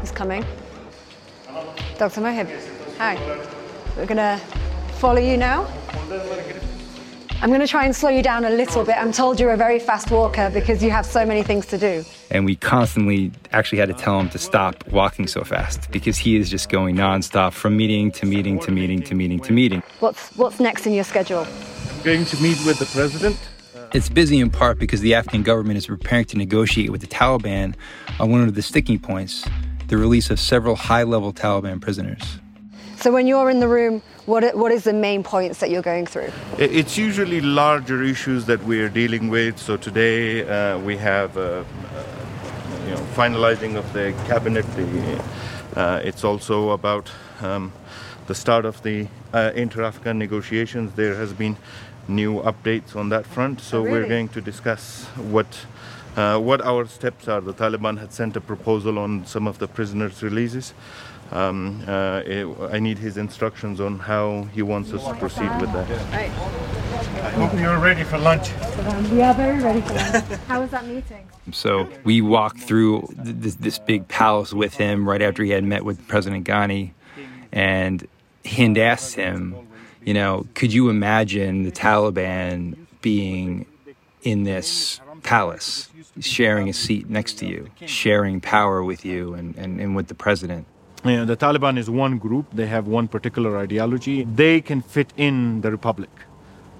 He's 0.00 0.10
coming. 0.10 0.44
Dr. 1.96 2.22
Mohib, 2.22 2.48
hi. 2.98 3.14
We're 3.96 4.06
to 4.06 4.40
follow 4.94 5.20
you 5.20 5.36
now. 5.36 5.64
I'm 7.42 7.48
going 7.48 7.62
to 7.62 7.66
try 7.66 7.86
and 7.86 7.96
slow 7.96 8.10
you 8.10 8.22
down 8.22 8.44
a 8.44 8.50
little 8.50 8.84
bit. 8.84 8.96
I'm 8.98 9.12
told 9.12 9.40
you're 9.40 9.52
a 9.52 9.56
very 9.56 9.78
fast 9.78 10.10
walker 10.10 10.50
because 10.52 10.82
you 10.82 10.90
have 10.90 11.06
so 11.06 11.24
many 11.24 11.42
things 11.42 11.64
to 11.68 11.78
do. 11.78 12.04
And 12.30 12.44
we 12.44 12.54
constantly 12.54 13.32
actually 13.52 13.78
had 13.78 13.88
to 13.88 13.94
tell 13.94 14.20
him 14.20 14.28
to 14.30 14.38
stop 14.38 14.86
walking 14.88 15.26
so 15.26 15.42
fast 15.42 15.90
because 15.90 16.18
he 16.18 16.36
is 16.36 16.50
just 16.50 16.68
going 16.68 16.96
nonstop 16.96 17.54
from 17.54 17.78
meeting 17.78 18.10
to 18.12 18.26
meeting 18.26 18.58
to 18.60 18.70
meeting 18.70 19.00
to 19.04 19.14
meeting 19.14 19.40
to 19.40 19.54
meeting. 19.54 19.82
What's, 20.00 20.36
what's 20.36 20.60
next 20.60 20.86
in 20.86 20.92
your 20.92 21.04
schedule? 21.04 21.46
I'm 21.90 22.02
going 22.02 22.26
to 22.26 22.42
meet 22.42 22.58
with 22.66 22.78
the 22.78 22.84
president. 22.84 23.38
It's 23.94 24.10
busy 24.10 24.38
in 24.38 24.50
part 24.50 24.78
because 24.78 25.00
the 25.00 25.14
Afghan 25.14 25.42
government 25.42 25.78
is 25.78 25.86
preparing 25.86 26.26
to 26.26 26.36
negotiate 26.36 26.90
with 26.90 27.00
the 27.00 27.06
Taliban 27.06 27.74
on 28.18 28.30
one 28.30 28.42
of 28.42 28.54
the 28.54 28.60
sticking 28.60 28.98
points 28.98 29.46
the 29.88 29.96
release 29.96 30.28
of 30.28 30.38
several 30.38 30.76
high 30.76 31.04
level 31.04 31.32
Taliban 31.32 31.80
prisoners. 31.80 32.22
So, 33.00 33.10
when 33.10 33.26
you're 33.26 33.48
in 33.48 33.60
the 33.60 33.68
room, 33.68 34.02
what, 34.26 34.54
what 34.54 34.70
is 34.72 34.84
the 34.84 34.92
main 34.92 35.22
points 35.22 35.60
that 35.60 35.70
you're 35.70 35.80
going 35.80 36.04
through? 36.04 36.30
It's 36.58 36.98
usually 36.98 37.40
larger 37.40 38.02
issues 38.02 38.44
that 38.44 38.62
we 38.64 38.82
are 38.82 38.90
dealing 38.90 39.30
with. 39.30 39.58
So, 39.58 39.78
today 39.78 40.46
uh, 40.46 40.78
we 40.80 40.98
have 40.98 41.34
uh, 41.38 41.40
uh, 41.40 41.64
you 42.84 42.90
know, 42.90 43.00
finalizing 43.14 43.76
of 43.76 43.90
the 43.94 44.12
cabinet. 44.26 44.66
The, 44.76 45.24
uh, 45.76 46.02
it's 46.04 46.24
also 46.24 46.72
about 46.72 47.10
um, 47.40 47.72
the 48.26 48.34
start 48.34 48.66
of 48.66 48.82
the 48.82 49.08
uh, 49.32 49.52
inter 49.54 49.82
Afghan 49.82 50.18
negotiations. 50.18 50.92
There 50.92 51.14
has 51.14 51.32
been 51.32 51.56
new 52.06 52.42
updates 52.42 52.94
on 52.94 53.08
that 53.08 53.24
front. 53.24 53.62
So 53.62 53.78
oh, 53.78 53.84
really? 53.84 54.00
we're 54.00 54.08
going 54.08 54.28
to 54.28 54.42
discuss 54.42 55.06
what 55.16 55.46
uh, 56.16 56.38
what 56.38 56.60
our 56.60 56.86
steps 56.86 57.28
are. 57.28 57.40
The 57.40 57.54
Taliban 57.54 57.98
had 57.98 58.12
sent 58.12 58.36
a 58.36 58.40
proposal 58.40 58.98
on 58.98 59.24
some 59.24 59.46
of 59.46 59.58
the 59.58 59.68
prisoners' 59.68 60.22
releases. 60.22 60.74
Um, 61.30 61.82
uh, 61.86 62.22
it, 62.26 62.46
I 62.72 62.80
need 62.80 62.98
his 62.98 63.16
instructions 63.16 63.80
on 63.80 63.98
how 64.00 64.48
he 64.52 64.62
wants 64.62 64.92
us 64.92 65.04
to 65.06 65.14
proceed 65.14 65.50
with 65.60 65.72
that. 65.72 65.88
I 66.12 67.30
hope 67.30 67.58
you're 67.58 67.78
ready 67.78 68.02
for 68.02 68.18
lunch. 68.18 68.50
We 69.10 69.22
are 69.22 69.34
very 69.34 69.60
ready 69.62 69.80
for 69.80 69.94
lunch. 69.94 70.24
How 70.48 70.60
was 70.60 70.70
that 70.72 70.86
meeting? 70.86 71.28
So 71.52 71.88
we 72.04 72.20
walked 72.20 72.60
through 72.60 73.08
this, 73.14 73.54
this 73.56 73.78
big 73.78 74.08
palace 74.08 74.52
with 74.52 74.74
him 74.74 75.08
right 75.08 75.22
after 75.22 75.44
he 75.44 75.50
had 75.50 75.64
met 75.64 75.84
with 75.84 76.06
President 76.08 76.46
Ghani, 76.46 76.92
and 77.52 78.06
Hind 78.44 78.78
asked 78.78 79.14
him, 79.14 79.54
you 80.04 80.14
know, 80.14 80.46
could 80.54 80.72
you 80.72 80.88
imagine 80.88 81.62
the 81.62 81.70
Taliban 81.70 82.76
being 83.02 83.66
in 84.22 84.42
this 84.44 85.00
palace, 85.22 85.88
sharing 86.20 86.68
a 86.68 86.72
seat 86.72 87.08
next 87.08 87.34
to 87.34 87.46
you, 87.46 87.70
sharing 87.86 88.40
power 88.40 88.82
with 88.82 89.04
you 89.04 89.34
and, 89.34 89.56
and, 89.56 89.80
and 89.80 89.94
with 89.94 90.08
the 90.08 90.14
president? 90.14 90.66
Yeah, 91.04 91.24
the 91.24 91.36
Taliban 91.36 91.78
is 91.78 91.88
one 91.88 92.18
group, 92.18 92.46
they 92.52 92.66
have 92.66 92.86
one 92.86 93.08
particular 93.08 93.56
ideology. 93.56 94.24
They 94.24 94.60
can 94.60 94.82
fit 94.82 95.12
in 95.16 95.62
the 95.62 95.70
republic. 95.70 96.10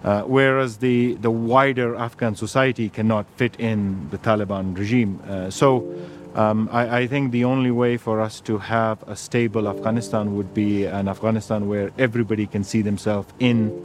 Uh, 0.02 0.22
whereas 0.22 0.78
the, 0.78 1.14
the 1.16 1.30
wider 1.30 1.94
Afghan 1.94 2.34
society 2.34 2.88
cannot 2.88 3.26
fit 3.36 3.54
in 3.58 4.08
the 4.10 4.18
Taliban 4.18 4.76
regime. 4.76 5.20
Uh, 5.28 5.50
so 5.50 5.94
um, 6.34 6.70
I, 6.72 7.00
I, 7.00 7.06
think 7.06 7.32
the 7.32 7.44
only 7.44 7.70
way 7.70 7.98
for 7.98 8.20
us 8.20 8.40
to 8.42 8.56
have 8.56 9.02
a 9.06 9.14
stable 9.14 9.68
Afghanistan 9.68 10.36
would 10.36 10.54
be 10.54 10.86
an 10.86 11.06
Afghanistan 11.06 11.68
where 11.68 11.90
everybody 11.98 12.46
can 12.46 12.64
see 12.64 12.80
themselves 12.80 13.28
in, 13.40 13.84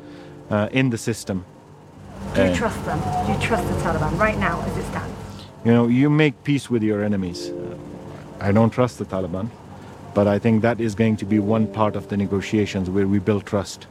uh, 0.49 0.69
in 0.71 0.89
the 0.89 0.97
system. 0.97 1.43
Do 2.33 2.47
you 2.47 2.55
trust 2.55 2.85
them? 2.85 2.99
Do 3.25 3.33
you 3.33 3.39
trust 3.39 3.67
the 3.67 3.75
Taliban 3.81 4.17
right 4.17 4.37
now 4.37 4.61
as 4.61 4.77
it 4.77 4.85
stands? 4.85 5.15
You 5.65 5.73
know, 5.73 5.87
you 5.87 6.09
make 6.09 6.43
peace 6.43 6.69
with 6.69 6.83
your 6.83 7.03
enemies. 7.03 7.51
I 8.39 8.51
don't 8.51 8.69
trust 8.69 8.99
the 8.99 9.05
Taliban, 9.05 9.49
but 10.15 10.27
I 10.27 10.39
think 10.39 10.61
that 10.61 10.79
is 10.79 10.95
going 10.95 11.17
to 11.17 11.25
be 11.25 11.39
one 11.39 11.67
part 11.67 11.95
of 11.97 12.07
the 12.07 12.15
negotiations 12.15 12.89
where 12.89 13.05
we 13.05 13.19
build 13.19 13.45
trust. 13.45 13.87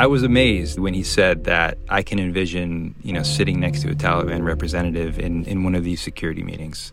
I 0.00 0.06
was 0.06 0.22
amazed 0.22 0.78
when 0.78 0.94
he 0.94 1.02
said 1.02 1.44
that 1.44 1.76
I 1.88 2.02
can 2.02 2.20
envision, 2.20 2.94
you 3.02 3.12
know, 3.12 3.24
sitting 3.24 3.58
next 3.58 3.82
to 3.82 3.90
a 3.90 3.94
Taliban 3.94 4.44
representative 4.44 5.18
in, 5.18 5.44
in 5.44 5.64
one 5.64 5.74
of 5.74 5.82
these 5.82 6.00
security 6.00 6.44
meetings, 6.44 6.92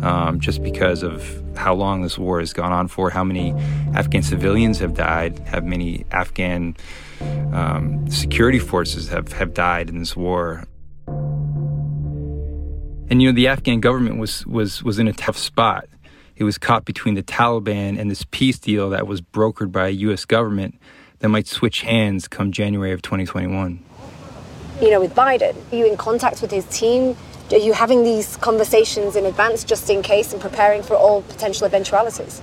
um, 0.00 0.40
just 0.40 0.62
because 0.62 1.02
of 1.02 1.42
how 1.56 1.74
long 1.74 2.00
this 2.00 2.16
war 2.16 2.40
has 2.40 2.54
gone 2.54 2.72
on 2.72 2.88
for, 2.88 3.10
how 3.10 3.24
many 3.24 3.52
Afghan 3.94 4.22
civilians 4.22 4.78
have 4.78 4.94
died, 4.94 5.38
how 5.40 5.60
many 5.60 6.06
Afghan 6.10 6.74
um, 7.52 8.08
security 8.10 8.58
forces 8.58 9.08
have, 9.08 9.32
have 9.32 9.52
died 9.52 9.90
in 9.90 9.98
this 9.98 10.16
war. 10.16 10.64
And 13.10 13.22
you 13.22 13.28
know, 13.28 13.34
the 13.34 13.48
Afghan 13.48 13.80
government 13.80 14.18
was 14.18 14.46
was 14.46 14.82
was 14.82 14.98
in 14.98 15.08
a 15.08 15.12
tough 15.12 15.38
spot. 15.38 15.88
It 16.36 16.44
was 16.44 16.58
caught 16.58 16.84
between 16.84 17.14
the 17.14 17.22
Taliban 17.22 17.98
and 17.98 18.10
this 18.10 18.24
peace 18.30 18.58
deal 18.58 18.90
that 18.90 19.06
was 19.06 19.20
brokered 19.20 19.72
by 19.72 19.88
a 19.88 19.90
U.S. 19.90 20.24
government 20.24 20.78
that 21.18 21.28
might 21.28 21.46
switch 21.46 21.82
hands 21.82 22.28
come 22.28 22.52
January 22.52 22.92
of 22.92 23.02
2021? 23.02 23.82
You 24.80 24.90
know, 24.90 25.00
with 25.00 25.14
Biden, 25.14 25.56
are 25.72 25.76
you 25.76 25.86
in 25.86 25.96
contact 25.96 26.40
with 26.40 26.50
his 26.50 26.64
team? 26.66 27.16
Are 27.50 27.56
you 27.56 27.72
having 27.72 28.04
these 28.04 28.36
conversations 28.36 29.16
in 29.16 29.26
advance 29.26 29.64
just 29.64 29.90
in 29.90 30.02
case 30.02 30.32
and 30.32 30.40
preparing 30.40 30.82
for 30.82 30.94
all 30.94 31.22
potential 31.22 31.66
eventualities? 31.66 32.40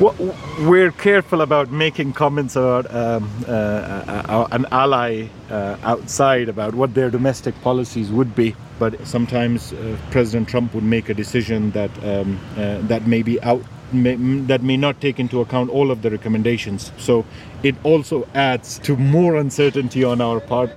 We're 0.00 0.90
careful 0.90 1.40
about 1.40 1.70
making 1.70 2.14
comments 2.14 2.56
about 2.56 2.92
um, 2.92 3.30
uh, 3.46 3.52
uh, 3.52 4.22
uh, 4.28 4.48
an 4.50 4.66
ally 4.72 5.28
uh, 5.50 5.76
outside 5.84 6.48
about 6.48 6.74
what 6.74 6.94
their 6.94 7.10
domestic 7.10 7.54
policies 7.62 8.10
would 8.10 8.34
be. 8.34 8.56
But 8.80 9.06
sometimes 9.06 9.72
uh, 9.72 9.96
President 10.10 10.48
Trump 10.48 10.74
would 10.74 10.82
make 10.82 11.10
a 11.10 11.14
decision 11.14 11.70
that 11.72 11.92
um, 12.04 12.40
uh, 12.56 12.78
that 12.88 13.06
may 13.06 13.22
be 13.22 13.40
out 13.42 13.62
may, 13.92 14.16
that 14.46 14.64
may 14.64 14.76
not 14.76 15.00
take 15.00 15.20
into 15.20 15.40
account 15.40 15.70
all 15.70 15.92
of 15.92 16.02
the 16.02 16.10
recommendations. 16.10 16.90
So 16.96 17.24
it 17.62 17.76
also 17.84 18.26
adds 18.34 18.80
to 18.80 18.96
more 18.96 19.36
uncertainty 19.36 20.02
on 20.02 20.20
our 20.20 20.40
part. 20.40 20.70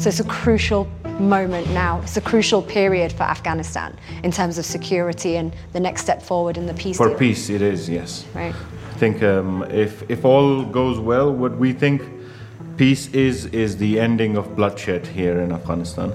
So 0.00 0.08
it's 0.08 0.20
a 0.20 0.24
crucial 0.24 0.88
moment 1.20 1.68
now. 1.70 2.00
It's 2.02 2.16
a 2.16 2.20
crucial 2.20 2.62
period 2.62 3.12
for 3.12 3.24
Afghanistan 3.24 3.96
in 4.22 4.30
terms 4.30 4.58
of 4.58 4.64
security 4.64 5.36
and 5.36 5.54
the 5.72 5.80
next 5.80 6.02
step 6.02 6.22
forward 6.22 6.56
in 6.56 6.66
the 6.66 6.74
peace. 6.74 6.96
For 6.96 7.08
deal. 7.08 7.18
peace, 7.18 7.50
it 7.50 7.62
is 7.62 7.88
yes. 7.88 8.24
Right. 8.34 8.54
I 8.54 8.98
think 8.98 9.22
um, 9.22 9.64
if 9.70 10.08
if 10.10 10.24
all 10.24 10.64
goes 10.64 10.98
well, 10.98 11.32
what 11.32 11.56
we 11.56 11.72
think 11.72 12.02
peace 12.76 13.08
is 13.08 13.46
is 13.46 13.76
the 13.76 14.00
ending 14.00 14.36
of 14.36 14.56
bloodshed 14.56 15.06
here 15.06 15.40
in 15.40 15.52
Afghanistan 15.52 16.12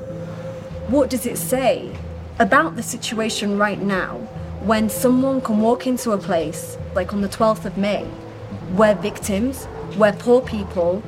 what 0.87 1.09
does 1.09 1.25
it 1.25 1.37
say 1.37 1.93
about 2.39 2.77
the 2.77 2.83
situation 2.83 3.57
right 3.57 3.81
now 3.81 4.15
when 4.61 4.89
someone 4.89 5.41
can 5.41 5.59
walk 5.59 5.85
into 5.85 6.11
a 6.11 6.17
place 6.17 6.77
like 6.95 7.11
on 7.11 7.19
the 7.19 7.27
12th 7.27 7.65
of 7.65 7.77
May 7.77 8.05
where 8.73 8.95
victims, 8.95 9.65
where 9.97 10.13
poor 10.13 10.41
people 10.41 11.03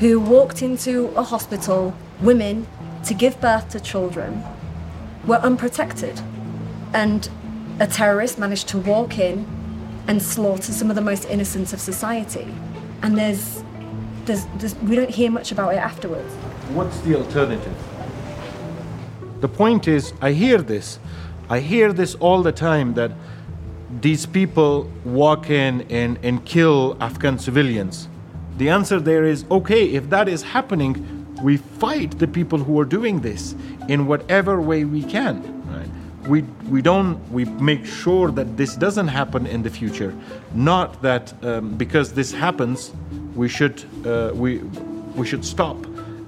who 0.00 0.18
walked 0.18 0.62
into 0.62 1.08
a 1.16 1.22
hospital, 1.22 1.94
women, 2.20 2.66
to 3.08 3.14
give 3.14 3.40
birth 3.40 3.70
to 3.70 3.80
children, 3.80 4.44
were 5.26 5.36
unprotected. 5.36 6.20
And 6.92 7.28
a 7.80 7.86
terrorist 7.86 8.38
managed 8.38 8.68
to 8.68 8.78
walk 8.78 9.18
in 9.18 9.46
and 10.06 10.22
slaughter 10.22 10.72
some 10.72 10.90
of 10.90 10.96
the 10.96 11.02
most 11.02 11.24
innocent 11.24 11.72
of 11.72 11.80
society. 11.80 12.54
And 13.02 13.16
there's, 13.16 13.62
there's, 14.26 14.44
there's 14.58 14.74
we 14.76 14.94
don't 14.94 15.10
hear 15.10 15.30
much 15.30 15.52
about 15.52 15.72
it 15.72 15.78
afterwards. 15.78 16.32
What's 16.74 17.00
the 17.00 17.16
alternative? 17.16 17.76
The 19.40 19.48
point 19.48 19.88
is, 19.88 20.12
I 20.20 20.32
hear 20.32 20.58
this. 20.58 20.98
I 21.48 21.60
hear 21.60 21.94
this 21.94 22.14
all 22.16 22.42
the 22.42 22.52
time 22.52 22.92
that 22.94 23.12
these 24.02 24.26
people 24.26 24.90
walk 25.04 25.48
in 25.48 25.86
and, 25.90 26.18
and 26.22 26.44
kill 26.44 26.96
Afghan 27.00 27.38
civilians. 27.38 28.08
The 28.58 28.68
answer 28.68 29.00
there 29.00 29.24
is 29.24 29.46
okay, 29.50 29.94
if 29.94 30.10
that 30.10 30.28
is 30.28 30.42
happening, 30.42 31.17
we 31.42 31.56
fight 31.56 32.18
the 32.18 32.26
people 32.26 32.58
who 32.58 32.78
are 32.80 32.84
doing 32.84 33.20
this 33.20 33.54
in 33.88 34.06
whatever 34.06 34.60
way 34.60 34.84
we 34.84 35.02
can. 35.02 35.36
Right? 35.66 36.28
We, 36.28 36.42
we 36.68 36.82
don't 36.82 37.16
we 37.30 37.44
make 37.44 37.86
sure 37.86 38.30
that 38.32 38.56
this 38.56 38.74
doesn't 38.76 39.08
happen 39.08 39.46
in 39.46 39.62
the 39.62 39.70
future. 39.70 40.14
Not 40.54 41.00
that 41.02 41.32
um, 41.44 41.76
because 41.76 42.12
this 42.12 42.32
happens, 42.32 42.92
we 43.34 43.48
should 43.48 43.84
uh, 44.06 44.32
we 44.34 44.58
we 45.14 45.26
should 45.26 45.44
stop 45.44 45.76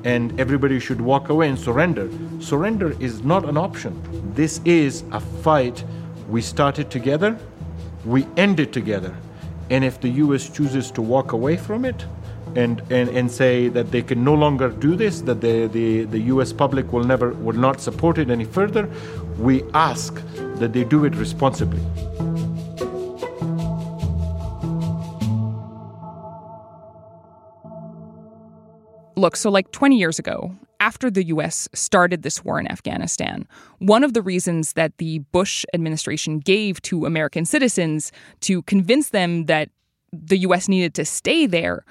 and 0.05 0.38
everybody 0.40 0.81
should 0.81 1.01
walk 1.01 1.29
away 1.29 1.49
and 1.49 1.59
surrender. 1.59 2.11
Surrender 2.40 2.96
is 3.01 3.23
not 3.23 3.44
an 3.46 3.57
option. 3.57 4.01
This 4.35 4.61
is 4.64 5.05
a 5.12 5.20
fight 5.20 5.85
we 6.29 6.40
started 6.40 6.90
together, 6.90 7.38
we 8.05 8.27
end 8.37 8.61
it 8.61 8.73
together. 8.73 9.14
And 9.68 9.85
if 9.85 10.01
the 10.01 10.09
US 10.09 10.49
chooses 10.49 10.90
to 10.92 11.03
walk 11.03 11.33
away 11.33 11.57
from 11.57 11.85
it 11.85 12.07
and, 12.56 12.82
and, 12.90 13.08
and 13.10 13.30
say 13.30 13.68
that 13.68 13.90
they 13.90 14.02
can 14.02 14.24
no 14.24 14.34
longer 14.34 14.68
do 14.68 14.96
this, 14.96 15.20
that 15.22 15.40
the, 15.40 15.66
the, 15.66 16.04
the 16.04 16.20
US 16.34 16.52
public 16.52 16.92
will 16.92 17.04
never 17.04 17.32
will 17.34 17.56
not 17.56 17.80
support 17.80 18.18
it 18.18 18.30
any 18.30 18.44
further, 18.44 18.90
we 19.38 19.62
ask 19.74 20.14
that 20.56 20.72
they 20.72 20.84
do 20.84 21.04
it 21.04 21.14
responsibly. 21.14 21.80
Look, 29.16 29.36
so 29.36 29.50
like 29.50 29.70
20 29.72 29.98
years 29.98 30.18
ago, 30.18 30.56
after 30.80 31.10
the 31.10 31.24
US 31.26 31.68
started 31.74 32.22
this 32.22 32.42
war 32.42 32.58
in 32.58 32.66
Afghanistan, 32.66 33.46
one 33.78 34.02
of 34.02 34.14
the 34.14 34.22
reasons 34.22 34.72
that 34.72 34.96
the 34.96 35.18
Bush 35.30 35.66
administration 35.74 36.38
gave 36.38 36.80
to 36.82 37.04
American 37.04 37.44
citizens 37.44 38.12
to 38.40 38.62
convince 38.62 39.10
them 39.10 39.44
that 39.44 39.68
the 40.12 40.38
US 40.38 40.68
needed 40.68 40.94
to 40.94 41.04
stay 41.04 41.46
there 41.46 41.84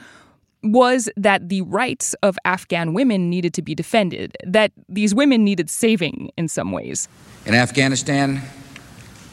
was 0.62 1.10
that 1.16 1.50
the 1.50 1.62
rights 1.62 2.14
of 2.22 2.38
Afghan 2.44 2.94
women 2.94 3.30
needed 3.30 3.54
to 3.56 3.62
be 3.62 3.74
defended, 3.76 4.36
that 4.46 4.72
these 4.88 5.16
women 5.16 5.44
needed 5.44 5.70
saving 5.70 6.32
in 6.38 6.48
some 6.48 6.72
ways. 6.72 7.08
In 7.46 7.56
Afghanistan, 7.56 8.42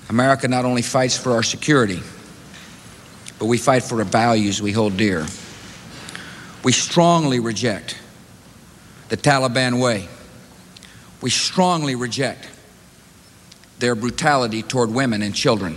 America 0.09 0.47
not 0.47 0.65
only 0.65 0.83
fights 0.83 1.19
for 1.19 1.33
our 1.33 1.43
security, 1.43 2.01
but 3.39 3.47
we 3.47 3.59
fight 3.59 3.83
for 3.83 3.99
the 3.99 4.05
values 4.05 4.63
we 4.63 4.73
hold 4.73 4.97
dear. 4.97 5.27
We 6.63 6.73
strongly 6.73 7.41
reject 7.41 7.99
the 9.09 9.17
Taliban 9.17 9.81
way. 9.81 10.09
We 11.21 11.31
strongly 11.31 11.95
reject 11.95 12.49
their 13.79 13.95
brutality 13.95 14.63
toward 14.63 14.91
women 14.91 15.23
and 15.23 15.35
children. 15.35 15.77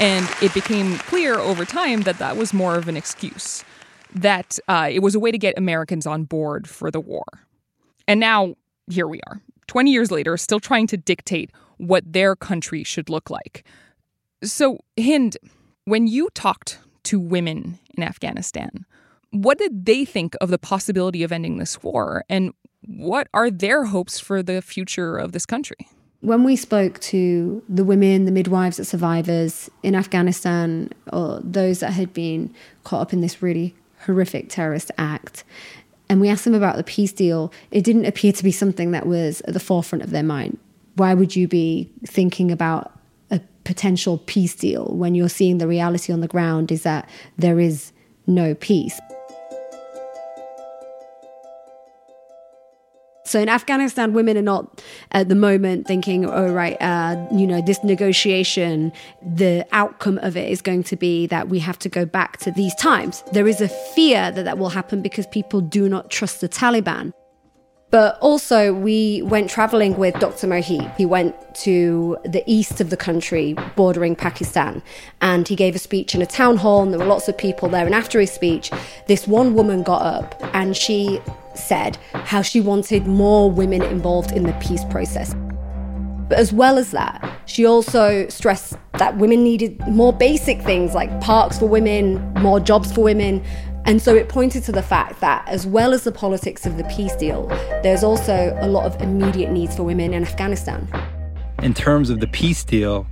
And 0.00 0.28
it 0.40 0.54
became 0.54 0.96
clear 0.98 1.34
over 1.34 1.64
time 1.64 2.02
that 2.02 2.18
that 2.18 2.36
was 2.36 2.54
more 2.54 2.76
of 2.76 2.86
an 2.86 2.96
excuse, 2.96 3.64
that 4.14 4.58
uh, 4.68 4.88
it 4.90 5.00
was 5.00 5.14
a 5.14 5.20
way 5.20 5.32
to 5.32 5.38
get 5.38 5.58
Americans 5.58 6.06
on 6.06 6.24
board 6.24 6.68
for 6.68 6.90
the 6.90 7.00
war. 7.00 7.24
And 8.06 8.20
now, 8.20 8.54
here 8.88 9.08
we 9.08 9.20
are, 9.26 9.40
20 9.66 9.90
years 9.90 10.10
later, 10.10 10.36
still 10.36 10.60
trying 10.60 10.86
to 10.88 10.96
dictate 10.96 11.50
what 11.78 12.12
their 12.12 12.36
country 12.36 12.84
should 12.84 13.08
look 13.08 13.28
like. 13.28 13.64
So, 14.42 14.78
Hind, 14.98 15.36
When 15.84 16.06
you 16.06 16.28
talked 16.34 16.78
to 17.04 17.18
women 17.18 17.78
in 17.96 18.02
Afghanistan, 18.04 18.86
what 19.30 19.58
did 19.58 19.84
they 19.84 20.04
think 20.04 20.36
of 20.40 20.50
the 20.50 20.58
possibility 20.58 21.22
of 21.22 21.32
ending 21.32 21.58
this 21.58 21.82
war? 21.82 22.24
And 22.28 22.52
what 22.86 23.28
are 23.34 23.50
their 23.50 23.86
hopes 23.86 24.20
for 24.20 24.42
the 24.42 24.62
future 24.62 25.16
of 25.16 25.32
this 25.32 25.44
country? 25.44 25.76
When 26.20 26.42
we 26.42 26.56
spoke 26.56 26.98
to 27.00 27.62
the 27.68 27.84
women, 27.84 28.24
the 28.24 28.32
midwives, 28.32 28.78
the 28.78 28.84
survivors 28.84 29.70
in 29.84 29.94
Afghanistan, 29.94 30.90
or 31.12 31.40
those 31.44 31.78
that 31.80 31.92
had 31.92 32.12
been 32.12 32.52
caught 32.82 33.02
up 33.02 33.12
in 33.12 33.20
this 33.20 33.40
really 33.40 33.76
horrific 34.00 34.48
terrorist 34.48 34.90
act, 34.98 35.44
and 36.08 36.20
we 36.20 36.28
asked 36.28 36.44
them 36.44 36.54
about 36.54 36.76
the 36.76 36.82
peace 36.82 37.12
deal, 37.12 37.52
it 37.70 37.84
didn't 37.84 38.06
appear 38.06 38.32
to 38.32 38.42
be 38.42 38.50
something 38.50 38.90
that 38.92 39.06
was 39.06 39.42
at 39.42 39.54
the 39.54 39.60
forefront 39.60 40.02
of 40.02 40.10
their 40.10 40.22
mind. 40.22 40.58
Why 40.96 41.14
would 41.14 41.36
you 41.36 41.46
be 41.46 41.90
thinking 42.04 42.50
about 42.50 42.98
a 43.30 43.40
potential 43.64 44.18
peace 44.26 44.54
deal 44.54 44.86
when 44.86 45.14
you're 45.14 45.28
seeing 45.28 45.58
the 45.58 45.68
reality 45.68 46.12
on 46.12 46.20
the 46.20 46.28
ground 46.28 46.72
is 46.72 46.82
that 46.82 47.08
there 47.36 47.60
is 47.60 47.92
no 48.26 48.54
peace? 48.54 48.98
So 53.28 53.40
in 53.40 53.48
Afghanistan, 53.48 54.14
women 54.14 54.38
are 54.38 54.42
not 54.42 54.82
at 55.12 55.28
the 55.28 55.34
moment 55.34 55.86
thinking, 55.86 56.24
oh, 56.24 56.50
right, 56.50 56.76
uh, 56.80 57.26
you 57.32 57.46
know, 57.46 57.60
this 57.60 57.82
negotiation, 57.84 58.90
the 59.22 59.66
outcome 59.72 60.18
of 60.18 60.36
it 60.36 60.50
is 60.50 60.62
going 60.62 60.82
to 60.84 60.96
be 60.96 61.26
that 61.26 61.48
we 61.48 61.58
have 61.58 61.78
to 61.80 61.88
go 61.88 62.06
back 62.06 62.38
to 62.38 62.50
these 62.50 62.74
times. 62.76 63.22
There 63.32 63.46
is 63.46 63.60
a 63.60 63.68
fear 63.68 64.30
that 64.30 64.44
that 64.44 64.56
will 64.56 64.70
happen 64.70 65.02
because 65.02 65.26
people 65.26 65.60
do 65.60 65.88
not 65.88 66.10
trust 66.10 66.40
the 66.40 66.48
Taliban. 66.48 67.12
But 67.90 68.18
also, 68.20 68.74
we 68.74 69.22
went 69.22 69.48
traveling 69.48 69.96
with 69.96 70.14
Dr. 70.20 70.46
Mohib. 70.46 70.94
He 70.96 71.06
went 71.06 71.34
to 71.62 72.18
the 72.22 72.42
east 72.46 72.82
of 72.82 72.90
the 72.90 72.98
country, 72.98 73.54
bordering 73.76 74.14
Pakistan, 74.14 74.82
and 75.22 75.48
he 75.48 75.56
gave 75.56 75.74
a 75.74 75.78
speech 75.78 76.14
in 76.14 76.20
a 76.20 76.26
town 76.26 76.58
hall, 76.58 76.82
and 76.82 76.92
there 76.92 76.98
were 76.98 77.06
lots 77.06 77.28
of 77.28 77.38
people 77.38 77.70
there. 77.70 77.86
And 77.86 77.94
after 77.94 78.20
his 78.20 78.30
speech, 78.30 78.70
this 79.06 79.26
one 79.26 79.54
woman 79.54 79.82
got 79.82 80.02
up 80.02 80.38
and 80.52 80.76
she 80.76 81.18
said 81.54 81.96
how 82.12 82.42
she 82.42 82.60
wanted 82.60 83.06
more 83.06 83.50
women 83.50 83.82
involved 83.82 84.32
in 84.32 84.44
the 84.44 84.52
peace 84.54 84.84
process. 84.86 85.34
But 86.28 86.38
as 86.38 86.52
well 86.52 86.76
as 86.76 86.90
that, 86.90 87.26
she 87.46 87.64
also 87.64 88.28
stressed 88.28 88.76
that 88.98 89.16
women 89.16 89.42
needed 89.42 89.80
more 89.88 90.12
basic 90.12 90.60
things 90.62 90.94
like 90.94 91.20
parks 91.20 91.58
for 91.58 91.66
women, 91.66 92.32
more 92.34 92.60
jobs 92.60 92.92
for 92.92 93.02
women. 93.02 93.42
And 93.86 94.02
so 94.02 94.14
it 94.14 94.28
pointed 94.28 94.64
to 94.64 94.72
the 94.72 94.82
fact 94.82 95.20
that, 95.20 95.48
as 95.48 95.66
well 95.66 95.94
as 95.94 96.04
the 96.04 96.12
politics 96.12 96.66
of 96.66 96.76
the 96.76 96.84
peace 96.84 97.16
deal, 97.16 97.46
there's 97.82 98.04
also 98.04 98.54
a 98.60 98.68
lot 98.68 98.84
of 98.84 99.00
immediate 99.00 99.50
needs 99.50 99.74
for 99.74 99.84
women 99.84 100.12
in 100.12 100.22
Afghanistan. 100.22 100.86
In 101.62 101.72
terms 101.72 102.10
of 102.10 102.20
the 102.20 102.26
peace 102.26 102.62
deal, 102.62 103.06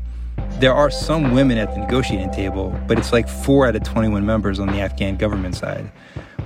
there 0.60 0.74
are 0.74 0.90
some 0.90 1.32
women 1.32 1.56
at 1.56 1.74
the 1.74 1.80
negotiating 1.80 2.30
table, 2.32 2.78
but 2.86 2.98
it's 2.98 3.12
like 3.12 3.28
four 3.28 3.66
out 3.66 3.76
of 3.76 3.82
21 3.84 4.26
members 4.26 4.58
on 4.58 4.68
the 4.68 4.80
Afghan 4.80 5.16
government 5.16 5.54
side. 5.54 5.90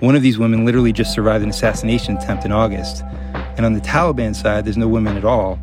One 0.00 0.16
of 0.16 0.22
these 0.22 0.38
women 0.38 0.64
literally 0.64 0.94
just 0.94 1.12
survived 1.12 1.44
an 1.44 1.50
assassination 1.50 2.16
attempt 2.16 2.46
in 2.46 2.52
August. 2.52 3.02
And 3.34 3.66
on 3.66 3.74
the 3.74 3.82
Taliban 3.82 4.34
side, 4.34 4.64
there's 4.64 4.78
no 4.78 4.88
women 4.88 5.18
at 5.18 5.26
all. 5.26 5.56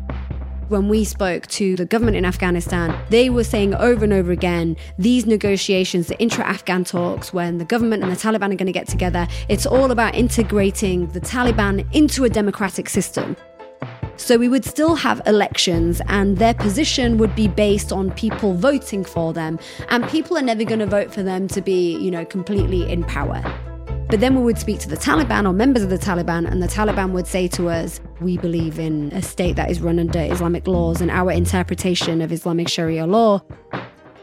When 0.68 0.88
we 0.88 1.02
spoke 1.02 1.48
to 1.48 1.74
the 1.74 1.84
government 1.84 2.16
in 2.16 2.24
Afghanistan, 2.24 2.96
they 3.10 3.30
were 3.30 3.42
saying 3.42 3.74
over 3.74 4.04
and 4.04 4.12
over 4.12 4.30
again 4.30 4.76
these 4.96 5.26
negotiations, 5.26 6.06
the 6.06 6.16
intra 6.20 6.44
Afghan 6.44 6.84
talks, 6.84 7.32
when 7.32 7.58
the 7.58 7.64
government 7.64 8.04
and 8.04 8.12
the 8.12 8.16
Taliban 8.16 8.52
are 8.52 8.56
going 8.56 8.66
to 8.66 8.72
get 8.72 8.86
together, 8.86 9.26
it's 9.48 9.66
all 9.66 9.90
about 9.90 10.14
integrating 10.14 11.08
the 11.08 11.20
Taliban 11.20 11.84
into 11.92 12.22
a 12.22 12.28
democratic 12.28 12.88
system. 12.88 13.34
So 14.18 14.36
we 14.36 14.48
would 14.48 14.64
still 14.64 14.94
have 14.94 15.20
elections, 15.26 16.00
and 16.06 16.36
their 16.38 16.54
position 16.54 17.18
would 17.18 17.34
be 17.34 17.48
based 17.48 17.90
on 17.92 18.12
people 18.12 18.54
voting 18.54 19.04
for 19.04 19.32
them. 19.32 19.58
And 19.88 20.08
people 20.08 20.38
are 20.38 20.42
never 20.42 20.62
going 20.62 20.80
to 20.80 20.86
vote 20.86 21.12
for 21.12 21.24
them 21.24 21.48
to 21.48 21.60
be, 21.60 21.96
you 21.98 22.12
know, 22.12 22.24
completely 22.24 22.88
in 22.88 23.02
power. 23.02 23.42
But 24.08 24.20
then 24.20 24.34
we 24.34 24.42
would 24.42 24.58
speak 24.58 24.78
to 24.80 24.88
the 24.88 24.96
Taliban 24.96 25.46
or 25.46 25.52
members 25.52 25.82
of 25.82 25.90
the 25.90 25.98
Taliban, 25.98 26.50
and 26.50 26.62
the 26.62 26.66
Taliban 26.66 27.12
would 27.12 27.26
say 27.26 27.46
to 27.48 27.68
us, 27.68 28.00
We 28.22 28.38
believe 28.38 28.78
in 28.78 29.12
a 29.12 29.20
state 29.20 29.56
that 29.56 29.70
is 29.70 29.80
run 29.82 29.98
under 29.98 30.20
Islamic 30.20 30.66
laws 30.66 31.02
and 31.02 31.10
our 31.10 31.30
interpretation 31.30 32.22
of 32.22 32.32
Islamic 32.32 32.68
Sharia 32.68 33.06
law. 33.06 33.42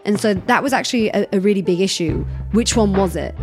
And 0.03 0.19
so 0.19 0.33
that 0.33 0.63
was 0.63 0.73
actually 0.73 1.09
a, 1.09 1.27
a 1.33 1.39
really 1.39 1.61
big 1.61 1.81
issue. 1.81 2.25
Which 2.51 2.75
one 2.75 2.93
was 2.93 3.15
it? 3.15 3.35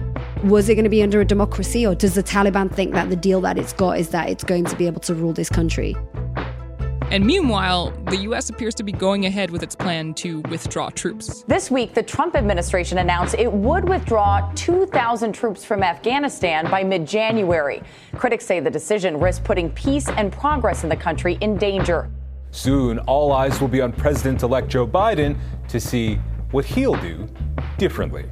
Was 0.43 0.69
it 0.69 0.75
going 0.75 0.85
to 0.85 0.91
be 0.91 1.03
under 1.03 1.21
a 1.21 1.25
democracy, 1.25 1.87
or 1.87 1.95
does 1.95 2.15
the 2.15 2.25
Taliban 2.25 2.75
think 2.75 2.93
that 2.95 3.09
the 3.09 3.17
deal 3.17 3.41
that 3.43 3.57
it's 3.57 3.73
got 3.73 3.99
is 3.99 4.09
that 4.09 4.29
it's 4.29 4.43
going 4.43 4.65
to 4.65 4.75
be 4.75 4.89
able 4.89 5.01
to 5.03 5.15
rule 5.15 5.33
this 5.33 5.49
country? 5.49 5.97
And 7.13 7.27
meanwhile, 7.27 7.91
the 8.07 8.17
U.S. 8.29 8.49
appears 8.49 8.75
to 8.77 8.83
be 8.83 8.91
going 8.91 9.27
ahead 9.27 9.51
with 9.51 9.63
its 9.63 9.77
plan 9.77 10.15
to 10.15 10.41
withdraw 10.49 10.89
troops. 10.89 11.45
This 11.47 11.71
week, 11.71 11.93
the 11.93 12.03
Trump 12.03 12.35
administration 12.35 12.97
announced 12.97 13.35
it 13.39 13.53
would 13.53 13.87
withdraw 13.87 14.51
2,000 14.55 15.35
troops 15.35 15.63
from 15.63 15.83
Afghanistan 15.83 16.71
by 16.71 16.83
mid 16.83 17.07
January. 17.07 17.83
Critics 18.15 18.47
say 18.47 18.61
the 18.61 18.71
decision 18.71 19.21
risks 19.21 19.43
putting 19.45 19.69
peace 19.73 20.09
and 20.09 20.33
progress 20.33 20.85
in 20.85 20.89
the 20.89 20.97
country 20.97 21.37
in 21.43 21.59
danger. 21.59 22.11
Soon, 22.51 22.99
all 23.01 23.31
eyes 23.33 23.61
will 23.61 23.69
be 23.69 23.83
on 23.83 23.93
President 23.93 24.43
elect 24.43 24.69
Joe 24.69 24.87
Biden 24.87 25.37
to 25.69 25.79
see 25.79 26.15
what 26.51 26.65
he'll 26.65 26.97
do 26.97 27.29
differently. 27.77 28.25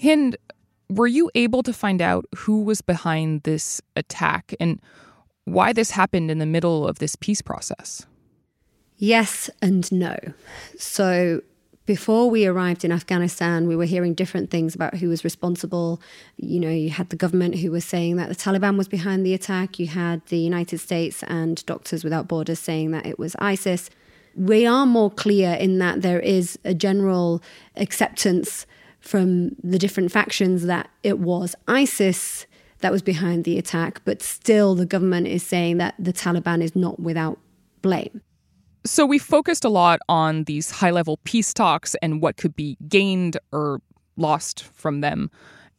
Hind, 0.00 0.36
were 0.94 1.06
you 1.06 1.30
able 1.34 1.62
to 1.64 1.72
find 1.72 2.00
out 2.00 2.24
who 2.36 2.62
was 2.62 2.80
behind 2.80 3.42
this 3.42 3.82
attack 3.96 4.54
and 4.60 4.80
why 5.44 5.72
this 5.72 5.90
happened 5.90 6.30
in 6.30 6.38
the 6.38 6.46
middle 6.46 6.86
of 6.86 6.98
this 6.98 7.16
peace 7.16 7.42
process? 7.42 8.06
Yes 8.96 9.50
and 9.60 9.90
no. 9.90 10.16
So, 10.78 11.42
before 11.86 12.30
we 12.30 12.46
arrived 12.46 12.82
in 12.82 12.92
Afghanistan, 12.92 13.68
we 13.68 13.76
were 13.76 13.84
hearing 13.84 14.14
different 14.14 14.50
things 14.50 14.74
about 14.74 14.94
who 14.96 15.10
was 15.10 15.22
responsible. 15.22 16.00
You 16.36 16.58
know, 16.60 16.70
you 16.70 16.88
had 16.88 17.10
the 17.10 17.16
government 17.16 17.56
who 17.56 17.70
was 17.70 17.84
saying 17.84 18.16
that 18.16 18.30
the 18.30 18.34
Taliban 18.34 18.78
was 18.78 18.88
behind 18.88 19.26
the 19.26 19.34
attack, 19.34 19.78
you 19.78 19.88
had 19.88 20.24
the 20.26 20.38
United 20.38 20.78
States 20.78 21.22
and 21.24 21.64
Doctors 21.66 22.02
Without 22.02 22.26
Borders 22.26 22.58
saying 22.58 22.92
that 22.92 23.04
it 23.04 23.18
was 23.18 23.36
ISIS. 23.38 23.90
We 24.34 24.64
are 24.64 24.86
more 24.86 25.10
clear 25.10 25.52
in 25.54 25.78
that 25.80 26.00
there 26.00 26.20
is 26.20 26.58
a 26.64 26.72
general 26.72 27.42
acceptance 27.76 28.66
from 29.04 29.54
the 29.62 29.78
different 29.78 30.10
factions 30.10 30.64
that 30.64 30.88
it 31.02 31.18
was 31.18 31.54
ISIS 31.68 32.46
that 32.80 32.90
was 32.90 33.02
behind 33.02 33.44
the 33.44 33.58
attack, 33.58 34.00
but 34.04 34.22
still 34.22 34.74
the 34.74 34.86
government 34.86 35.26
is 35.26 35.42
saying 35.42 35.76
that 35.78 35.94
the 35.98 36.12
Taliban 36.12 36.62
is 36.62 36.74
not 36.74 36.98
without 36.98 37.38
blame. 37.82 38.22
So 38.86 39.06
we 39.06 39.18
focused 39.18 39.64
a 39.64 39.68
lot 39.68 40.00
on 40.08 40.44
these 40.44 40.70
high 40.70 40.90
level 40.90 41.18
peace 41.24 41.54
talks 41.54 41.94
and 42.02 42.20
what 42.20 42.36
could 42.36 42.56
be 42.56 42.76
gained 42.88 43.38
or 43.52 43.80
lost 44.16 44.64
from 44.64 45.00
them. 45.00 45.30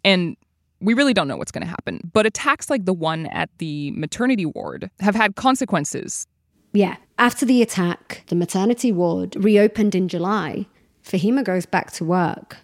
And 0.03 0.38
we 0.79 0.93
really 0.93 1.13
don't 1.13 1.27
know 1.27 1.38
what's 1.38 1.51
going 1.51 1.63
to 1.63 1.69
happen. 1.69 2.11
But 2.13 2.25
attacks 2.25 2.69
like 2.69 2.85
the 2.85 2.93
one 2.93 3.25
at 3.27 3.49
the 3.57 3.91
maternity 3.91 4.45
ward 4.45 4.89
have 4.99 5.15
had 5.15 5.35
consequences. 5.35 6.27
Yeah. 6.73 6.97
After 7.17 7.45
the 7.45 7.61
attack, 7.61 8.23
the 8.27 8.35
maternity 8.35 8.91
ward 8.91 9.35
reopened 9.35 9.95
in 9.95 10.07
July. 10.07 10.67
Fahima 11.03 11.43
goes 11.43 11.65
back 11.65 11.91
to 11.93 12.05
work. 12.05 12.57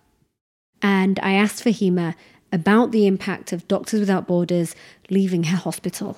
And 0.81 1.19
I 1.21 1.33
asked 1.33 1.63
Fahima 1.63 2.15
about 2.51 2.91
the 2.91 3.07
impact 3.07 3.53
of 3.53 3.67
Doctors 3.67 3.99
Without 3.99 4.27
Borders 4.27 4.75
leaving 5.09 5.43
her 5.45 5.57
hospital. 5.57 6.17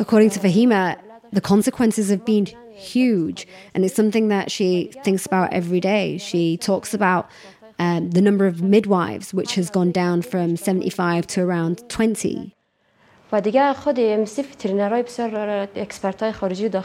According 0.00 0.30
to 0.30 0.40
Fahima, 0.40 0.98
the 1.32 1.40
consequences 1.40 2.10
have 2.10 2.24
been 2.24 2.46
huge, 2.72 3.46
and 3.72 3.84
it's 3.84 3.94
something 3.94 4.28
that 4.28 4.50
she 4.50 4.90
thinks 5.04 5.26
about 5.26 5.52
every 5.52 5.80
day. 5.80 6.18
She 6.18 6.56
talks 6.56 6.92
about 6.92 7.30
um, 7.78 8.10
the 8.10 8.20
number 8.20 8.46
of 8.46 8.62
midwives, 8.62 9.32
which 9.32 9.54
has 9.54 9.70
gone 9.70 9.92
down 9.92 10.22
from 10.22 10.56
75 10.56 11.26
to 11.28 11.42
around 11.42 11.88
20. 11.88 12.54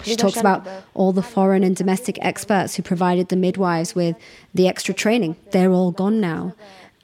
She 0.03 0.15
talks 0.15 0.37
about 0.37 0.67
all 0.93 1.11
the 1.11 1.21
foreign 1.21 1.63
and 1.63 1.75
domestic 1.75 2.17
experts 2.21 2.75
who 2.75 2.83
provided 2.83 3.29
the 3.29 3.35
midwives 3.35 3.95
with 3.95 4.15
the 4.53 4.67
extra 4.67 4.93
training. 4.93 5.35
They're 5.51 5.71
all 5.71 5.91
gone 5.91 6.19
now. 6.19 6.53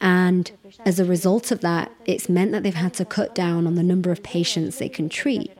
And 0.01 0.51
as 0.85 0.99
a 0.99 1.05
result 1.05 1.51
of 1.51 1.61
that, 1.61 1.91
it's 2.05 2.27
meant 2.29 2.51
that 2.51 2.63
they've 2.63 2.73
had 2.73 2.93
to 2.95 3.05
cut 3.05 3.33
down 3.33 3.65
on 3.67 3.75
the 3.75 3.83
number 3.83 4.11
of 4.11 4.21
patients 4.23 4.77
they 4.77 4.89
can 4.89 5.09
treat. 5.09 5.51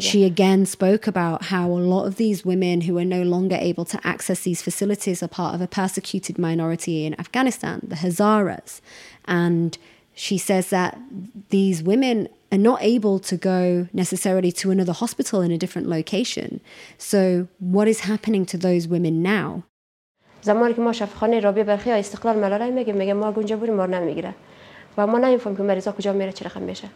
She 0.00 0.24
again 0.24 0.64
spoke 0.64 1.06
about 1.06 1.44
how 1.44 1.66
a 1.68 1.82
lot 1.94 2.06
of 2.06 2.16
these 2.16 2.42
women 2.42 2.80
who 2.80 2.96
are 2.96 3.04
no 3.04 3.22
longer 3.22 3.58
able 3.60 3.84
to 3.84 4.00
access 4.02 4.40
these 4.40 4.62
facilities 4.62 5.22
are 5.22 5.28
part 5.28 5.54
of 5.54 5.60
a 5.60 5.66
persecuted 5.66 6.38
minority 6.38 7.04
in 7.04 7.20
Afghanistan, 7.20 7.82
the 7.86 7.96
Hazaras. 7.96 8.80
And 9.26 9.76
she 10.14 10.38
says 10.38 10.70
that 10.70 10.98
these 11.50 11.82
women 11.82 12.28
are 12.50 12.58
not 12.70 12.82
able 12.82 13.18
to 13.18 13.36
go 13.36 13.86
necessarily 13.92 14.52
to 14.52 14.70
another 14.70 14.94
hospital 14.94 15.42
in 15.42 15.50
a 15.50 15.58
different 15.58 15.86
location. 15.86 16.60
So, 16.96 17.46
what 17.58 17.88
is 17.88 18.00
happening 18.00 18.46
to 18.46 18.56
those 18.56 18.88
women 18.88 19.22
now? 19.22 19.64
زمانی 20.42 20.74
که 20.74 20.80
ما 20.80 20.92
شفاخانه 20.92 21.40
رابعه 21.40 21.64
برخی 21.64 21.90
استقلال 21.90 22.36
ملالای 22.36 22.70
میگیم 22.70 22.96
میگه 22.96 23.14
ما 23.14 23.28
اونجا 23.28 23.56
بودیم 23.56 23.74
ما 23.74 23.86
نمیگیره 23.86 24.34
و 24.98 25.06
ما 25.06 25.18
نمیفهم 25.18 25.56
که 25.56 25.62
مریضا 25.62 25.92
کجا 25.92 26.12
میره 26.12 26.32
چه 26.32 26.44
رقم 26.44 26.62
میشه 26.62 26.88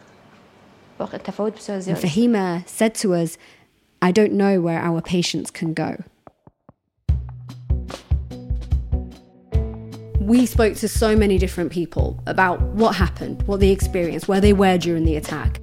واقعا 0.99 1.17
تفاوت 1.17 1.55
بسیار 1.55 1.79
زیاد 1.79 1.97
Fahima 1.97 2.67
said 2.67 2.95
to 2.95 3.13
us, 3.13 3.37
I 4.01 4.11
don't 4.11 4.33
know 4.33 4.61
where 4.61 4.79
our 4.79 5.01
patients 5.01 5.51
can 5.51 5.73
go. 5.73 6.03
We 10.19 10.45
spoke 10.45 10.75
to 10.77 10.87
so 10.87 11.15
many 11.15 11.37
different 11.37 11.71
people 11.71 12.19
about 12.25 12.59
what 12.61 12.95
happened, 12.95 13.43
what 13.43 13.59
they 13.59 13.71
experienced, 13.71 14.27
where 14.27 14.41
they 14.41 14.53
were 14.53 14.77
during 14.77 15.05
the 15.05 15.15
attack. 15.15 15.61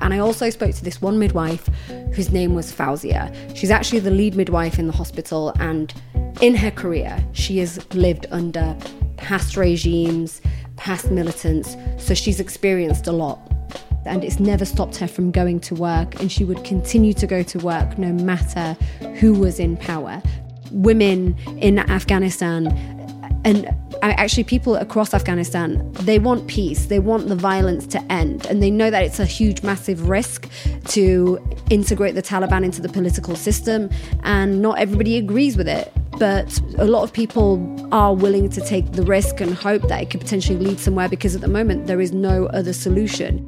And 0.00 0.12
I 0.12 0.18
also 0.18 0.50
spoke 0.50 0.74
to 0.74 0.84
this 0.84 1.00
one 1.00 1.18
midwife 1.20 1.68
whose 2.14 2.32
name 2.32 2.54
was 2.54 2.72
Fauzia. 2.72 3.22
She's 3.56 3.70
actually 3.70 4.00
the 4.00 4.10
lead 4.10 4.34
midwife 4.34 4.76
in 4.80 4.88
the 4.88 4.92
hospital, 4.92 5.52
and 5.60 5.94
in 6.40 6.56
her 6.56 6.72
career, 6.72 7.24
she 7.32 7.58
has 7.58 7.72
lived 7.94 8.26
under 8.32 8.76
past 9.16 9.56
regimes, 9.56 10.40
past 10.77 11.11
militants, 11.11 11.75
so 11.97 12.13
she's 12.13 12.39
experienced 12.39 13.07
a 13.07 13.11
lot. 13.11 13.39
And 14.05 14.23
it's 14.23 14.39
never 14.39 14.63
stopped 14.63 14.95
her 14.97 15.07
from 15.07 15.31
going 15.31 15.59
to 15.61 15.75
work, 15.75 16.19
and 16.21 16.31
she 16.31 16.45
would 16.45 16.63
continue 16.63 17.13
to 17.13 17.27
go 17.27 17.43
to 17.43 17.59
work 17.59 17.97
no 17.97 18.13
matter 18.13 18.77
who 19.19 19.33
was 19.33 19.59
in 19.59 19.75
power. 19.75 20.21
Women 20.71 21.35
in 21.57 21.79
Afghanistan 21.79 22.67
and 23.47 23.73
actually 24.01 24.43
people 24.43 24.75
across 24.75 25.13
Afghanistan 25.13 25.91
they 25.93 26.19
want 26.19 26.47
peace. 26.47 26.87
They 26.87 26.99
want 26.99 27.29
the 27.29 27.35
violence 27.35 27.87
to 27.87 28.11
end. 28.11 28.45
And 28.47 28.61
they 28.61 28.69
know 28.69 28.89
that 28.89 29.03
it's 29.03 29.19
a 29.19 29.25
huge 29.25 29.63
massive 29.63 30.09
risk 30.09 30.49
to 30.89 31.39
integrate 31.69 32.15
the 32.15 32.21
Taliban 32.21 32.63
into 32.65 32.81
the 32.81 32.89
political 32.89 33.35
system. 33.35 33.89
And 34.23 34.61
not 34.61 34.79
everybody 34.79 35.17
agrees 35.17 35.55
with 35.55 35.67
it. 35.67 35.93
But 36.19 36.59
a 36.77 36.85
lot 36.85 37.03
of 37.03 37.13
people 37.13 37.87
are 37.93 38.13
willing 38.13 38.49
to 38.49 38.61
take 38.61 38.91
the 38.93 39.03
risk 39.03 39.39
and 39.39 39.53
hope 39.53 39.83
that 39.83 40.01
it 40.01 40.09
could 40.09 40.21
potentially 40.21 40.57
lead 40.57 40.79
somewhere 40.79 41.07
because 41.07 41.35
at 41.35 41.41
the 41.41 41.47
moment 41.47 41.87
there 41.87 42.01
is 42.01 42.11
no 42.11 42.47
other 42.47 42.73
solution 42.73 43.47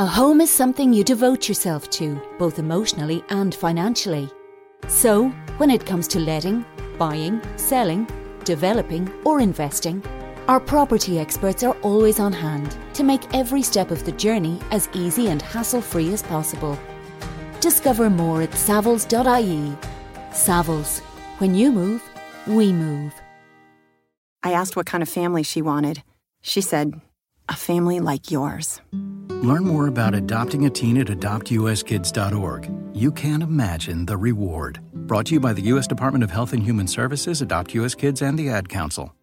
A 0.00 0.06
home 0.06 0.40
is 0.40 0.50
something 0.50 0.94
you 0.94 1.04
devote 1.04 1.46
yourself 1.46 1.90
to, 1.90 2.18
both 2.38 2.58
emotionally 2.58 3.22
and 3.28 3.54
financially. 3.54 4.30
So, 4.88 5.28
when 5.58 5.68
it 5.68 5.84
comes 5.84 6.08
to 6.08 6.18
letting, 6.18 6.64
buying, 6.96 7.42
selling, 7.56 8.08
developing, 8.42 9.12
or 9.26 9.42
investing, 9.42 10.02
our 10.48 10.58
property 10.58 11.18
experts 11.18 11.62
are 11.64 11.76
always 11.82 12.18
on 12.18 12.32
hand 12.32 12.74
to 12.94 13.02
make 13.02 13.34
every 13.34 13.60
step 13.60 13.90
of 13.90 14.06
the 14.06 14.12
journey 14.12 14.58
as 14.70 14.88
easy 14.94 15.28
and 15.28 15.42
hassle 15.42 15.82
free 15.82 16.14
as 16.14 16.22
possible. 16.22 16.78
Discover 17.60 18.08
more 18.08 18.40
at 18.40 18.52
savills.ie. 18.52 19.76
Savills. 20.30 21.00
When 21.40 21.54
you 21.54 21.70
move, 21.70 22.02
we 22.46 22.72
move. 22.72 23.12
I 24.42 24.52
asked 24.52 24.76
what 24.76 24.86
kind 24.86 25.02
of 25.02 25.10
family 25.10 25.42
she 25.42 25.60
wanted. 25.60 26.02
She 26.40 26.62
said, 26.62 27.02
a 27.50 27.54
family 27.54 28.00
like 28.00 28.30
yours. 28.30 28.80
Learn 29.28 29.64
more 29.64 29.88
about 29.88 30.14
adopting 30.14 30.66
a 30.66 30.70
teen 30.70 30.98
at 30.98 31.08
adoptuskids.org. 31.08 32.70
You 32.94 33.10
can't 33.10 33.42
imagine 33.42 34.06
the 34.06 34.16
reward. 34.16 34.80
Brought 34.92 35.26
to 35.26 35.34
you 35.34 35.40
by 35.40 35.52
the 35.52 35.62
U.S. 35.62 35.86
Department 35.86 36.22
of 36.22 36.30
Health 36.30 36.52
and 36.52 36.62
Human 36.62 36.86
Services, 36.86 37.42
Adopt 37.42 37.74
U.S. 37.74 37.94
Kids, 37.94 38.22
and 38.22 38.38
the 38.38 38.50
Ad 38.50 38.68
Council. 38.68 39.14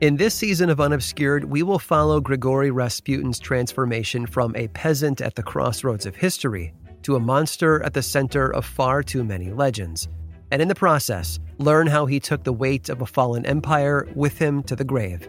In 0.00 0.16
this 0.16 0.34
season 0.34 0.70
of 0.70 0.80
Unobscured, 0.80 1.44
we 1.44 1.62
will 1.62 1.78
follow 1.78 2.20
Grigory 2.20 2.70
Rasputin's 2.70 3.38
transformation 3.38 4.24
from 4.24 4.56
a 4.56 4.68
peasant 4.68 5.20
at 5.20 5.34
the 5.34 5.42
crossroads 5.42 6.06
of 6.06 6.16
history 6.16 6.72
to 7.02 7.16
a 7.16 7.20
monster 7.20 7.82
at 7.82 7.92
the 7.92 8.02
center 8.02 8.54
of 8.54 8.64
far 8.64 9.02
too 9.02 9.24
many 9.24 9.50
legends. 9.50 10.08
And 10.50 10.62
in 10.62 10.68
the 10.68 10.74
process, 10.74 11.38
learn 11.58 11.86
how 11.86 12.06
he 12.06 12.18
took 12.18 12.44
the 12.44 12.52
weight 12.52 12.88
of 12.88 13.02
a 13.02 13.06
fallen 13.06 13.44
empire 13.44 14.08
with 14.14 14.38
him 14.38 14.62
to 14.64 14.76
the 14.76 14.84
grave. 14.84 15.28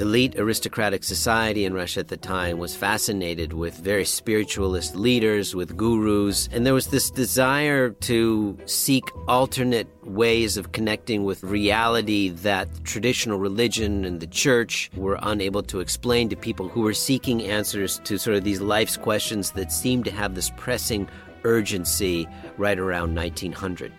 Elite 0.00 0.36
aristocratic 0.40 1.04
society 1.04 1.64
in 1.64 1.72
Russia 1.72 2.00
at 2.00 2.08
the 2.08 2.16
time 2.16 2.58
was 2.58 2.74
fascinated 2.74 3.52
with 3.52 3.74
very 3.74 4.04
spiritualist 4.04 4.96
leaders, 4.96 5.54
with 5.54 5.76
gurus, 5.76 6.48
and 6.50 6.66
there 6.66 6.74
was 6.74 6.88
this 6.88 7.10
desire 7.10 7.90
to 7.90 8.58
seek 8.64 9.04
alternate 9.28 9.86
ways 10.04 10.56
of 10.56 10.72
connecting 10.72 11.22
with 11.22 11.44
reality 11.44 12.30
that 12.30 12.68
traditional 12.82 13.38
religion 13.38 14.04
and 14.04 14.18
the 14.18 14.26
church 14.26 14.90
were 14.96 15.16
unable 15.22 15.62
to 15.62 15.78
explain 15.78 16.28
to 16.28 16.34
people 16.34 16.68
who 16.68 16.80
were 16.80 16.92
seeking 16.92 17.44
answers 17.44 18.00
to 18.00 18.18
sort 18.18 18.36
of 18.36 18.42
these 18.42 18.60
life's 18.60 18.96
questions 18.96 19.52
that 19.52 19.70
seemed 19.70 20.04
to 20.04 20.10
have 20.10 20.34
this 20.34 20.50
pressing 20.56 21.08
urgency 21.44 22.26
right 22.58 22.80
around 22.80 23.14
1900. 23.14 23.92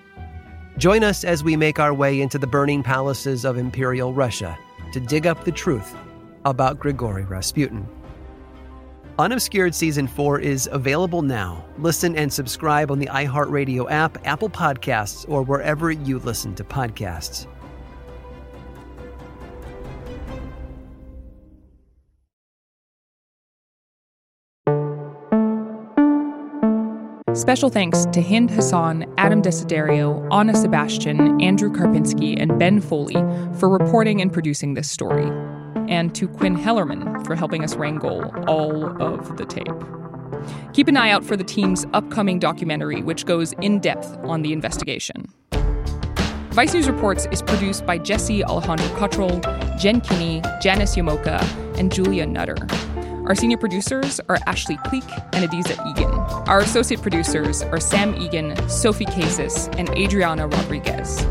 Join 0.78 1.06
us 1.06 1.24
as 1.24 1.42
we 1.42 1.56
make 1.56 1.80
our 1.80 1.94
way 1.94 2.20
into 2.20 2.38
the 2.38 2.48
burning 2.48 2.84
palaces 2.84 3.46
of 3.46 3.58
Imperial 3.58 4.14
Russia 4.14 4.58
to 4.96 5.02
dig 5.02 5.28
up 5.28 5.44
the 5.44 5.52
truth 5.52 5.94
about 6.46 6.80
Grigory 6.80 7.26
Rasputin. 7.26 7.86
Unobscured 9.20 9.76
Season 9.76 10.08
4 10.08 10.40
is 10.40 10.70
available 10.72 11.22
now. 11.22 11.66
Listen 11.78 12.16
and 12.16 12.32
subscribe 12.32 12.90
on 12.90 13.00
the 13.00 13.08
iHeartRadio 13.08 13.92
app, 13.92 14.18
Apple 14.26 14.50
Podcasts, 14.50 15.28
or 15.28 15.44
wherever 15.44 15.92
you 15.92 16.20
listen 16.20 16.56
to 16.56 16.64
podcasts. 16.64 17.46
Special 27.46 27.70
thanks 27.70 28.08
to 28.08 28.24
Hind 28.24 28.50
Hassan, 28.50 29.06
Adam 29.20 29.40
Desiderio, 29.40 30.28
Anna 30.34 30.56
Sebastian, 30.56 31.40
Andrew 31.40 31.70
Karpinski, 31.70 32.42
and 32.42 32.58
Ben 32.58 32.82
Foley 32.82 33.14
for 33.60 33.70
reporting 33.70 34.20
and 34.20 34.34
producing 34.34 34.74
this 34.74 34.90
story, 34.90 35.28
and 35.88 36.16
to 36.16 36.28
Quinn 36.28 36.58
Hellerman 36.58 37.24
for 37.24 37.36
helping 37.36 37.64
us 37.64 37.76
wrangle 37.76 38.34
all 38.48 39.00
of 39.00 39.38
the 39.38 39.46
tape. 39.46 39.68
Keep 40.74 40.88
an 40.88 40.98
eye 40.98 41.12
out 41.12 41.24
for 41.24 41.38
the 41.38 41.44
team's 41.44 41.86
upcoming 41.94 42.40
documentary, 42.40 43.04
which 43.04 43.28
goes 43.28 43.54
in 43.62 43.78
depth 43.78 44.18
on 44.24 44.42
the 44.42 44.52
investigation. 44.52 45.32
Vice 46.50 46.74
News 46.74 46.88
Reports 46.88 47.28
is 47.32 47.44
produced 47.44 47.86
by 47.86 48.00
Jesse 48.00 48.44
Alejandro 48.44 48.88
Cottrell, 48.98 49.40
Jen 49.78 50.02
Kinney, 50.02 50.42
Janice 50.64 50.96
Yamoka, 50.96 51.40
and 51.78 51.94
Julia 51.94 52.26
Nutter. 52.26 52.58
Our 53.28 53.34
senior 53.34 53.58
producers 53.58 54.22
are 54.30 54.38
Ashley 54.46 54.78
Cleek 54.78 55.04
and 55.34 55.50
Adizah 55.50 55.78
Eghan. 55.78 56.48
Our 56.48 56.60
associate 56.60 57.02
producers 57.02 57.64
are 57.64 57.80
Sam 57.80 58.14
Egan, 58.22 58.70
Sophie 58.70 59.08
Kazis, 59.08 59.68
and 59.80 59.90
Adriana 59.98 60.48
Rodriguez. 60.48 61.26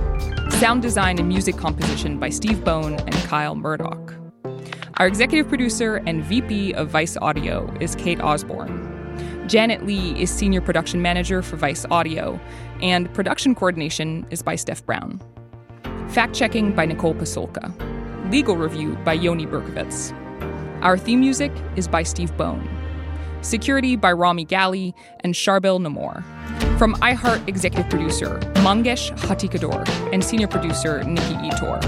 Sound 0.59 0.83
design 0.83 1.21
and 1.21 1.29
music 1.29 1.57
composition 1.57 2.19
by 2.19 2.31
Steve 2.31 2.65
Bone 2.65 2.95
and 2.95 3.15
Kyle 3.29 3.55
Murdoch. 3.55 4.13
Our 4.97 5.07
executive 5.07 5.49
producer 5.49 6.03
and 6.05 6.25
VP 6.25 6.75
of 6.75 6.89
Vice 6.89 7.17
Audio 7.17 7.73
is 7.81 7.95
Kate 7.95 8.21
Osborne. 8.21 9.47
Janet 9.47 9.87
Lee 9.87 10.21
is 10.21 10.31
senior 10.31 10.61
production 10.61 11.01
manager 11.01 11.43
for 11.43 11.57
Vice 11.57 11.87
Audio, 11.93 12.41
and 12.83 13.13
production 13.15 13.55
coordination 13.55 14.27
is 14.31 14.43
by 14.43 14.57
Steph 14.57 14.85
Brown. 14.85 15.21
Fact 16.09 16.35
checking 16.35 16.73
by 16.75 16.87
Nicole 16.87 17.15
Pasulka. 17.15 17.73
Legal 18.33 18.57
review 18.57 18.97
by 19.05 19.13
Yoni 19.13 19.47
Berkovitz. 19.47 20.13
Our 20.85 20.99
theme 20.99 21.21
music 21.21 21.51
is 21.77 21.89
by 21.89 22.03
Steve 22.03 22.37
Bone. 22.37 22.69
Security 23.41 23.97
by 23.97 24.13
Rami 24.13 24.45
Gali 24.45 24.93
and 25.21 25.33
Charbel 25.33 25.81
Namor. 25.81 26.23
From 26.79 26.95
iHeart 26.97 27.49
executive 27.49 27.89
producer 27.89 28.39
Mangesh 28.57 29.17
Hattikudur 29.17 29.89
and 30.13 30.23
senior 30.23 30.47
producer 30.47 31.03
Nikki 31.05 31.37
Ettore. 31.37 31.81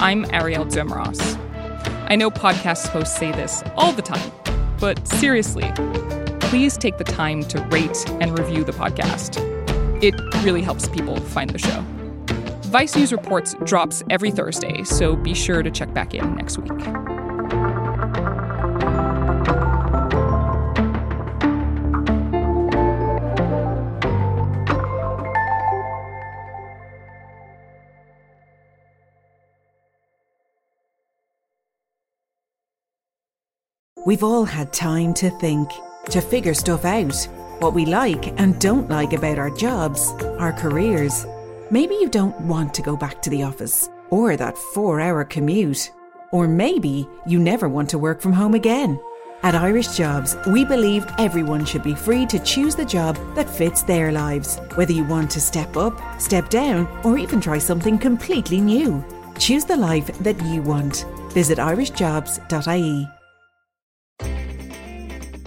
I'm 0.00 0.24
Arielle 0.26 0.68
Duhaime-Ross. 0.68 1.36
I 2.10 2.16
know 2.16 2.28
podcast 2.28 2.88
hosts 2.88 3.16
say 3.16 3.30
this 3.30 3.62
all 3.76 3.92
the 3.92 4.02
time, 4.02 4.32
But 4.80 5.06
seriously, 5.06 5.70
please 6.40 6.76
take 6.76 6.98
the 6.98 7.04
time 7.04 7.44
to 7.44 7.60
rate 7.66 8.10
and 8.20 8.36
review 8.36 8.64
the 8.64 8.72
podcast. 8.72 9.38
It 10.02 10.14
really 10.44 10.62
helps 10.62 10.88
people 10.88 11.20
find 11.20 11.50
the 11.50 11.58
show. 11.58 11.80
Vice 12.70 12.96
News 12.96 13.12
Reports 13.12 13.54
drops 13.62 14.02
every 14.10 14.32
Thursday, 14.32 14.82
so 14.82 15.14
be 15.14 15.32
sure 15.32 15.62
to 15.62 15.70
check 15.70 15.94
back 15.94 16.12
in 16.12 16.34
next 16.34 16.58
week. 16.58 17.15
We've 34.06 34.22
all 34.22 34.44
had 34.44 34.72
time 34.72 35.14
to 35.14 35.30
think, 35.30 35.68
to 36.10 36.20
figure 36.20 36.54
stuff 36.54 36.84
out, 36.84 37.16
what 37.58 37.74
we 37.74 37.84
like 37.86 38.38
and 38.40 38.60
don't 38.60 38.88
like 38.88 39.12
about 39.12 39.36
our 39.36 39.50
jobs, 39.50 40.12
our 40.38 40.52
careers. 40.52 41.26
Maybe 41.72 41.96
you 41.96 42.08
don't 42.08 42.40
want 42.42 42.72
to 42.74 42.82
go 42.82 42.96
back 42.96 43.20
to 43.22 43.30
the 43.30 43.42
office 43.42 43.90
or 44.10 44.36
that 44.36 44.56
four 44.56 45.00
hour 45.00 45.24
commute. 45.24 45.90
Or 46.30 46.46
maybe 46.46 47.08
you 47.26 47.40
never 47.40 47.68
want 47.68 47.90
to 47.90 47.98
work 47.98 48.20
from 48.20 48.32
home 48.32 48.54
again. 48.54 49.00
At 49.42 49.56
Irish 49.56 49.96
Jobs, 49.96 50.36
we 50.46 50.64
believe 50.64 51.04
everyone 51.18 51.64
should 51.64 51.82
be 51.82 51.96
free 51.96 52.26
to 52.26 52.38
choose 52.38 52.76
the 52.76 52.84
job 52.84 53.18
that 53.34 53.50
fits 53.50 53.82
their 53.82 54.12
lives, 54.12 54.60
whether 54.76 54.92
you 54.92 55.02
want 55.02 55.32
to 55.32 55.40
step 55.40 55.76
up, 55.76 56.00
step 56.20 56.48
down, 56.48 56.86
or 57.02 57.18
even 57.18 57.40
try 57.40 57.58
something 57.58 57.98
completely 57.98 58.60
new. 58.60 59.04
Choose 59.40 59.64
the 59.64 59.76
life 59.76 60.16
that 60.20 60.40
you 60.44 60.62
want. 60.62 61.04
Visit 61.32 61.58
irishjobs.ie. 61.58 63.15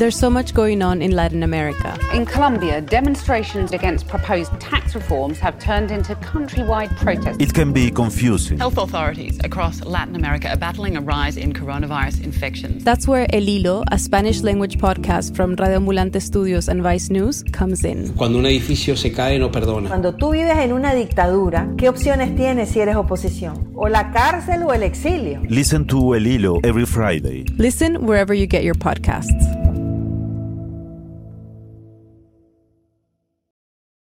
There's 0.00 0.16
so 0.16 0.30
much 0.30 0.54
going 0.54 0.80
on 0.80 1.02
in 1.02 1.10
Latin 1.10 1.42
America. 1.42 1.94
In 2.14 2.24
Colombia, 2.24 2.80
demonstrations 2.80 3.72
against 3.72 4.08
proposed 4.08 4.50
tax 4.58 4.94
reforms 4.94 5.38
have 5.40 5.58
turned 5.58 5.90
into 5.90 6.14
countrywide 6.14 6.96
protests. 6.96 7.36
It 7.38 7.52
can 7.52 7.74
be 7.74 7.90
confusing. 7.90 8.56
Health 8.56 8.78
authorities 8.78 9.38
across 9.44 9.84
Latin 9.84 10.16
America 10.16 10.48
are 10.48 10.56
battling 10.56 10.96
a 10.96 11.02
rise 11.02 11.36
in 11.36 11.52
coronavirus 11.52 12.24
infections. 12.24 12.82
That's 12.82 13.06
where 13.06 13.26
El 13.30 13.42
Hilo, 13.42 13.84
a 13.92 13.98
Spanish 13.98 14.40
language 14.40 14.78
podcast 14.78 15.36
from 15.36 15.54
Radio 15.56 15.76
Ambulante 15.76 16.18
Studios 16.22 16.70
and 16.70 16.82
Vice 16.82 17.10
News, 17.10 17.42
comes 17.52 17.84
in. 17.84 18.14
Cuando 18.14 18.38
un 18.38 18.46
edificio 18.46 18.96
se 18.96 19.10
cae, 19.10 19.38
no 19.38 19.50
perdona. 19.50 19.88
Cuando 19.88 20.14
tú 20.14 20.30
vives 20.30 20.56
en 20.56 20.72
una 20.72 20.94
dictadura, 20.94 21.68
¿qué 21.76 21.90
opciones 21.90 22.34
tienes 22.36 22.70
si 22.70 22.80
eres 22.80 22.96
oposición? 22.96 23.70
¿O 23.74 23.86
la 23.90 24.12
cárcel 24.12 24.62
o 24.62 24.72
el 24.72 24.82
exilio? 24.82 25.42
Listen 25.50 25.86
to 25.86 26.14
El 26.14 26.26
Hilo 26.26 26.58
every 26.62 26.86
Friday. 26.86 27.44
Listen 27.58 28.06
wherever 28.06 28.34
you 28.34 28.46
get 28.46 28.64
your 28.64 28.74
podcasts. 28.74 29.59